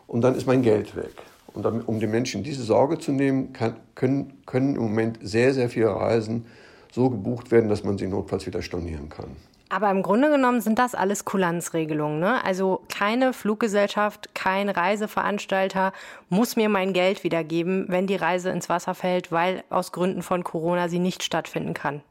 und 0.07 0.21
dann 0.21 0.33
ist 0.33 0.47
mein 0.47 0.61
Geld 0.61 0.95
weg. 0.95 1.11
Und 1.53 1.65
um 1.65 1.99
den 1.99 2.09
Menschen 2.09 2.41
diese 2.41 2.63
Sorge 2.63 2.97
zu 2.97 3.11
nehmen, 3.11 3.51
kann, 3.51 3.75
können, 3.95 4.41
können 4.45 4.77
im 4.77 4.83
Moment 4.83 5.19
sehr, 5.21 5.53
sehr 5.53 5.67
viele 5.67 5.89
Reisen 5.89 6.45
so 6.89 7.09
gebucht 7.09 7.51
werden, 7.51 7.67
dass 7.67 7.83
man 7.83 7.97
sie 7.97 8.07
notfalls 8.07 8.45
wieder 8.45 8.61
stornieren 8.61 9.09
kann. 9.09 9.35
Aber 9.71 9.89
im 9.89 10.03
Grunde 10.03 10.29
genommen 10.29 10.59
sind 10.59 10.79
das 10.79 10.95
alles 10.95 11.23
Kulanzregelungen. 11.23 12.19
Ne? 12.19 12.43
Also 12.43 12.81
keine 12.93 13.31
Fluggesellschaft, 13.31 14.35
kein 14.35 14.67
Reiseveranstalter 14.67 15.93
muss 16.27 16.57
mir 16.57 16.67
mein 16.67 16.91
Geld 16.91 17.23
wiedergeben, 17.23 17.85
wenn 17.87 18.05
die 18.05 18.17
Reise 18.17 18.49
ins 18.49 18.67
Wasser 18.67 18.93
fällt, 18.93 19.31
weil 19.31 19.63
aus 19.69 19.93
Gründen 19.93 20.23
von 20.23 20.43
Corona 20.43 20.89
sie 20.89 20.99
nicht 20.99 21.23
stattfinden 21.23 21.73
kann. 21.73 22.01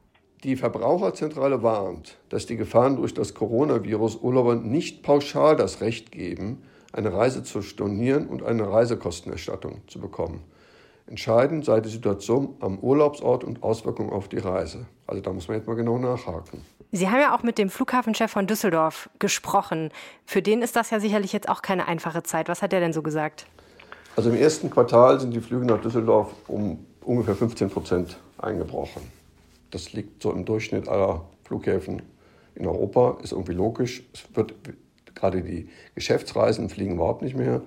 Die 0.42 0.56
Verbraucherzentrale 0.56 1.62
warnt, 1.62 2.16
dass 2.30 2.46
die 2.46 2.56
Gefahren 2.56 2.96
durch 2.96 3.12
das 3.12 3.34
Coronavirus 3.34 4.16
Urlaubern 4.22 4.62
nicht 4.70 5.02
pauschal 5.02 5.54
das 5.54 5.82
Recht 5.82 6.12
geben, 6.12 6.62
eine 6.94 7.12
Reise 7.12 7.42
zu 7.42 7.60
stornieren 7.60 8.26
und 8.26 8.42
eine 8.42 8.72
Reisekostenerstattung 8.72 9.82
zu 9.86 10.00
bekommen. 10.00 10.42
Entscheidend 11.10 11.64
sei 11.64 11.80
die 11.80 11.88
Situation 11.88 12.54
am 12.60 12.78
Urlaubsort 12.78 13.42
und 13.42 13.64
Auswirkungen 13.64 14.10
auf 14.10 14.28
die 14.28 14.38
Reise. 14.38 14.86
Also 15.08 15.20
da 15.20 15.32
muss 15.32 15.48
man 15.48 15.56
jetzt 15.56 15.66
mal 15.66 15.74
genau 15.74 15.98
nachhaken. 15.98 16.64
Sie 16.92 17.10
haben 17.10 17.20
ja 17.20 17.34
auch 17.34 17.42
mit 17.42 17.58
dem 17.58 17.68
Flughafenchef 17.68 18.30
von 18.30 18.46
Düsseldorf 18.46 19.10
gesprochen. 19.18 19.90
Für 20.24 20.40
den 20.40 20.62
ist 20.62 20.76
das 20.76 20.90
ja 20.90 21.00
sicherlich 21.00 21.32
jetzt 21.32 21.48
auch 21.48 21.62
keine 21.62 21.88
einfache 21.88 22.22
Zeit. 22.22 22.48
Was 22.48 22.62
hat 22.62 22.72
er 22.72 22.78
denn 22.78 22.92
so 22.92 23.02
gesagt? 23.02 23.46
Also 24.14 24.30
im 24.30 24.36
ersten 24.36 24.70
Quartal 24.70 25.18
sind 25.18 25.32
die 25.32 25.40
Flüge 25.40 25.66
nach 25.66 25.80
Düsseldorf 25.80 26.32
um 26.46 26.86
ungefähr 27.04 27.34
15 27.34 27.70
Prozent 27.70 28.16
eingebrochen. 28.38 29.02
Das 29.72 29.92
liegt 29.92 30.22
so 30.22 30.30
im 30.30 30.44
Durchschnitt 30.44 30.86
aller 30.86 31.24
Flughäfen 31.42 32.02
in 32.54 32.68
Europa, 32.68 33.18
ist 33.20 33.32
irgendwie 33.32 33.54
logisch. 33.54 34.04
Es 34.14 34.24
wird 34.36 34.54
gerade 35.16 35.42
die 35.42 35.68
Geschäftsreisen 35.96 36.68
fliegen 36.68 36.94
überhaupt 36.94 37.22
nicht 37.22 37.36
mehr. 37.36 37.62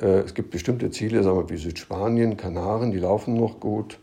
Äh, 0.00 0.20
es 0.20 0.34
gibt 0.34 0.50
bestimmte 0.50 0.90
Ziele, 0.90 1.22
sagen 1.22 1.38
wir 1.38 1.50
wie 1.50 1.56
Südspanien, 1.56 2.36
Kanaren, 2.36 2.90
die 2.90 2.98
laufen 2.98 3.34
noch 3.34 3.60
gut. 3.60 3.98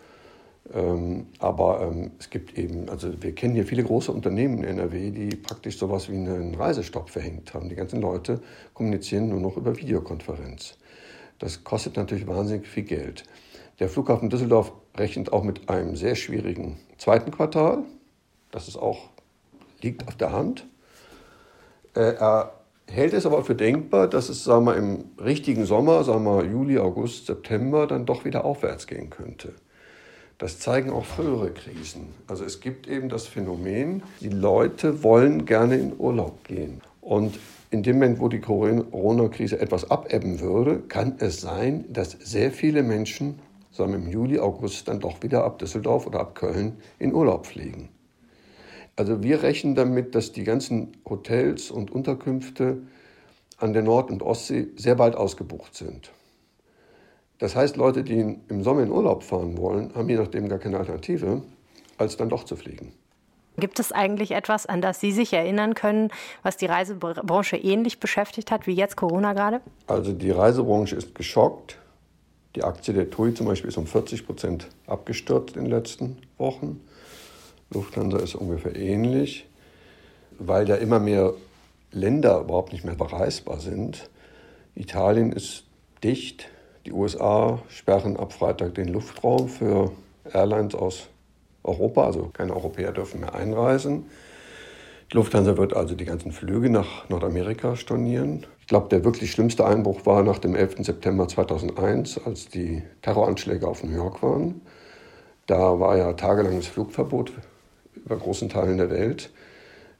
Ähm, 0.73 1.27
aber 1.39 1.81
ähm, 1.81 2.11
es 2.19 2.29
gibt 2.29 2.57
eben, 2.57 2.87
also 2.89 3.21
wir 3.21 3.35
kennen 3.35 3.55
hier 3.55 3.65
viele 3.65 3.83
große 3.83 4.11
Unternehmen 4.11 4.59
in 4.59 4.63
NRW, 4.63 5.11
die 5.11 5.35
praktisch 5.35 5.77
sowas 5.77 6.09
wie 6.09 6.15
einen 6.15 6.55
Reisestopp 6.55 7.09
verhängt 7.09 7.53
haben. 7.53 7.67
Die 7.67 7.75
ganzen 7.75 7.99
Leute 7.99 8.39
kommunizieren 8.73 9.29
nur 9.29 9.39
noch 9.39 9.57
über 9.57 9.75
Videokonferenz. 9.75 10.77
Das 11.39 11.63
kostet 11.63 11.97
natürlich 11.97 12.27
wahnsinnig 12.27 12.67
viel 12.67 12.83
Geld. 12.83 13.25
Der 13.79 13.89
Flughafen 13.89 14.29
Düsseldorf 14.29 14.71
rechnet 14.95 15.33
auch 15.33 15.43
mit 15.43 15.67
einem 15.69 15.95
sehr 15.95 16.15
schwierigen 16.15 16.77
zweiten 16.97 17.31
Quartal. 17.31 17.83
Das 18.51 18.67
ist 18.67 18.77
auch, 18.77 19.09
liegt 19.81 20.07
auf 20.07 20.15
der 20.15 20.31
Hand. 20.31 20.67
Äh, 21.95 22.13
er 22.13 22.60
hält 22.87 23.13
es 23.13 23.25
aber 23.25 23.43
für 23.43 23.55
denkbar, 23.55 24.07
dass 24.07 24.29
es 24.29 24.43
sagen 24.43 24.65
wir, 24.65 24.75
im 24.75 25.05
richtigen 25.23 25.65
Sommer, 25.65 26.03
sagen 26.03 26.23
wir 26.23 26.43
Juli, 26.45 26.77
August, 26.77 27.25
September, 27.25 27.87
dann 27.87 28.05
doch 28.05 28.25
wieder 28.25 28.45
aufwärts 28.45 28.87
gehen 28.87 29.09
könnte. 29.09 29.53
Das 30.37 30.59
zeigen 30.59 30.89
auch 30.89 31.05
frühere 31.05 31.51
Krisen. 31.51 32.07
Also 32.27 32.43
es 32.43 32.59
gibt 32.61 32.87
eben 32.87 33.09
das 33.09 33.27
Phänomen, 33.27 34.01
die 34.21 34.29
Leute 34.29 35.03
wollen 35.03 35.45
gerne 35.45 35.77
in 35.77 35.93
Urlaub 35.97 36.43
gehen. 36.43 36.81
Und 36.99 37.39
in 37.69 37.83
dem 37.83 37.97
Moment, 37.97 38.19
wo 38.19 38.27
die 38.27 38.41
Corona-Krise 38.41 39.59
etwas 39.59 39.89
abebben 39.89 40.39
würde, 40.39 40.79
kann 40.79 41.15
es 41.19 41.41
sein, 41.41 41.85
dass 41.89 42.11
sehr 42.11 42.51
viele 42.51 42.83
Menschen 42.83 43.39
sagen 43.71 43.93
im 43.93 44.09
Juli, 44.09 44.39
August 44.39 44.87
dann 44.87 44.99
doch 44.99 45.23
wieder 45.23 45.43
ab 45.43 45.59
Düsseldorf 45.59 46.05
oder 46.05 46.19
ab 46.19 46.35
Köln 46.35 46.77
in 46.99 47.13
Urlaub 47.13 47.45
fliegen. 47.45 47.89
Also 49.01 49.23
wir 49.23 49.41
rechnen 49.41 49.73
damit, 49.73 50.13
dass 50.13 50.31
die 50.31 50.43
ganzen 50.43 50.95
Hotels 51.09 51.71
und 51.71 51.89
Unterkünfte 51.89 52.83
an 53.57 53.73
der 53.73 53.81
Nord- 53.81 54.11
und 54.11 54.21
Ostsee 54.21 54.67
sehr 54.75 54.93
bald 54.93 55.15
ausgebucht 55.15 55.73
sind. 55.73 56.11
Das 57.39 57.55
heißt, 57.55 57.77
Leute, 57.77 58.03
die 58.03 58.19
im 58.47 58.63
Sommer 58.63 58.83
in 58.83 58.91
Urlaub 58.91 59.23
fahren 59.23 59.57
wollen, 59.57 59.91
haben 59.95 60.07
je 60.07 60.17
nachdem 60.17 60.47
gar 60.49 60.59
keine 60.59 60.77
Alternative, 60.77 61.41
als 61.97 62.15
dann 62.15 62.29
doch 62.29 62.43
zu 62.43 62.55
fliegen. 62.55 62.93
Gibt 63.57 63.79
es 63.79 63.91
eigentlich 63.91 64.33
etwas, 64.33 64.67
an 64.67 64.81
das 64.81 64.99
Sie 64.99 65.11
sich 65.11 65.33
erinnern 65.33 65.73
können, 65.73 66.09
was 66.43 66.57
die 66.57 66.67
Reisebranche 66.67 67.57
ähnlich 67.57 67.99
beschäftigt 67.99 68.51
hat 68.51 68.67
wie 68.67 68.73
jetzt 68.73 68.97
Corona 68.97 69.33
gerade? 69.33 69.61
Also 69.87 70.13
die 70.13 70.29
Reisebranche 70.29 70.95
ist 70.95 71.15
geschockt. 71.15 71.79
Die 72.55 72.63
Aktie 72.63 72.93
der 72.93 73.09
TUI 73.09 73.33
zum 73.33 73.47
Beispiel 73.47 73.69
ist 73.69 73.77
um 73.77 73.87
40 73.87 74.27
Prozent 74.27 74.67
abgestürzt 74.85 75.57
in 75.57 75.63
den 75.63 75.71
letzten 75.71 76.19
Wochen. 76.37 76.81
Lufthansa 77.73 78.17
ist 78.17 78.35
ungefähr 78.35 78.75
ähnlich, 78.75 79.47
weil 80.39 80.67
ja 80.67 80.75
immer 80.75 80.99
mehr 80.99 81.33
Länder 81.91 82.41
überhaupt 82.41 82.73
nicht 82.73 82.83
mehr 82.83 82.95
bereisbar 82.95 83.59
sind. 83.59 84.09
Italien 84.75 85.31
ist 85.31 85.63
dicht. 86.03 86.49
Die 86.85 86.91
USA 86.91 87.59
sperren 87.69 88.17
ab 88.17 88.33
Freitag 88.33 88.75
den 88.75 88.87
Luftraum 88.87 89.47
für 89.47 89.91
Airlines 90.33 90.75
aus 90.75 91.07
Europa, 91.63 92.05
also 92.05 92.29
keine 92.33 92.55
Europäer 92.55 92.91
dürfen 92.91 93.21
mehr 93.21 93.35
einreisen. 93.35 94.05
Die 95.11 95.17
Lufthansa 95.17 95.57
wird 95.57 95.75
also 95.75 95.95
die 95.95 96.05
ganzen 96.05 96.31
Flüge 96.31 96.69
nach 96.69 97.07
Nordamerika 97.09 97.75
stornieren. 97.75 98.45
Ich 98.59 98.67
glaube, 98.67 98.89
der 98.89 99.03
wirklich 99.03 99.31
schlimmste 99.31 99.65
Einbruch 99.65 100.05
war 100.05 100.23
nach 100.23 100.39
dem 100.39 100.55
11. 100.55 100.85
September 100.85 101.27
2001, 101.27 102.19
als 102.25 102.47
die 102.47 102.81
Terroranschläge 103.01 103.67
auf 103.67 103.83
New 103.83 103.95
York 103.95 104.23
waren. 104.23 104.61
Da 105.47 105.79
war 105.79 105.97
ja 105.97 106.13
tagelanges 106.13 106.67
Flugverbot 106.67 107.31
über 107.95 108.17
großen 108.17 108.49
Teilen 108.49 108.77
der 108.77 108.89
Welt. 108.89 109.29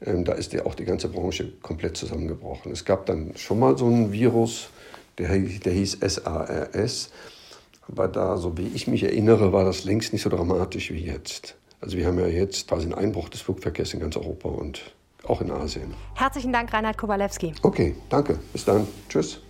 Ähm, 0.04 0.26
da 0.26 0.34
ist 0.34 0.54
ja 0.54 0.66
auch 0.66 0.76
die 0.76 0.86
ganze 0.86 1.08
Branche 1.08 1.52
komplett 1.62 1.98
zusammengebrochen. 1.98 2.72
Es 2.72 2.86
gab 2.86 3.06
dann 3.06 3.34
schon 3.36 3.60
mal 3.60 3.78
so 3.78 3.86
einen 3.86 4.12
Virus, 4.12 4.70
der, 5.18 5.30
der 5.38 5.74
hieß 5.74 6.00
SARS. 6.02 7.12
Aber 7.88 8.08
da, 8.08 8.38
so 8.38 8.58
wie 8.58 8.68
ich 8.74 8.88
mich 8.88 9.04
erinnere, 9.04 9.54
war 9.54 9.66
das 9.66 9.84
längst 9.84 10.14
nicht 10.14 10.22
so 10.22 10.30
dramatisch 10.30 10.92
wie 10.92 11.06
jetzt. 11.06 11.56
Also 11.82 11.98
wir 11.98 12.06
haben 12.06 12.20
ja 12.20 12.28
jetzt 12.28 12.68
quasi 12.68 12.84
einen 12.84 12.94
Einbruch 12.94 13.30
des 13.30 13.42
Flugverkehrs 13.42 13.94
in 13.94 14.00
ganz 14.00 14.16
Europa 14.16 14.50
und 14.50 14.94
auch 15.28 15.42
in 15.42 15.52
Asien. 15.52 15.94
Herzlichen 16.16 16.54
Dank, 16.54 16.74
Reinhard 16.74 16.98
Kowalewski. 16.98 17.54
Okay, 17.62 17.96
danke. 18.10 18.40
Bis 18.54 18.66
dann. 18.66 18.88
Tschüss. 19.10 19.42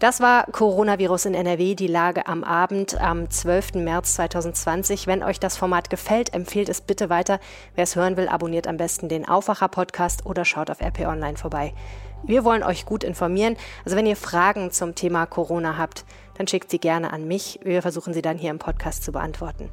Das 0.00 0.20
war 0.20 0.46
Coronavirus 0.50 1.26
in 1.26 1.34
NRW, 1.34 1.76
die 1.76 1.86
Lage 1.86 2.26
am 2.26 2.42
Abend 2.42 3.00
am 3.00 3.30
12. 3.30 3.74
März 3.74 4.14
2020. 4.14 5.06
Wenn 5.06 5.22
euch 5.22 5.38
das 5.38 5.56
Format 5.56 5.88
gefällt, 5.88 6.34
empfehlt 6.34 6.68
es 6.68 6.80
bitte 6.80 7.10
weiter. 7.10 7.38
Wer 7.76 7.84
es 7.84 7.94
hören 7.94 8.16
will, 8.16 8.26
abonniert 8.28 8.66
am 8.66 8.76
besten 8.76 9.08
den 9.08 9.28
Aufwacher-Podcast 9.28 10.26
oder 10.26 10.44
schaut 10.44 10.68
auf 10.68 10.80
RP 10.80 11.06
Online 11.06 11.36
vorbei. 11.36 11.74
Wir 12.24 12.44
wollen 12.44 12.64
euch 12.64 12.86
gut 12.86 13.04
informieren. 13.04 13.56
Also 13.84 13.96
wenn 13.96 14.06
ihr 14.06 14.16
Fragen 14.16 14.72
zum 14.72 14.96
Thema 14.96 15.26
Corona 15.26 15.78
habt, 15.78 16.04
dann 16.36 16.48
schickt 16.48 16.70
sie 16.70 16.80
gerne 16.80 17.12
an 17.12 17.28
mich. 17.28 17.60
Wir 17.62 17.80
versuchen 17.80 18.14
sie 18.14 18.22
dann 18.22 18.38
hier 18.38 18.50
im 18.50 18.58
Podcast 18.58 19.04
zu 19.04 19.12
beantworten. 19.12 19.70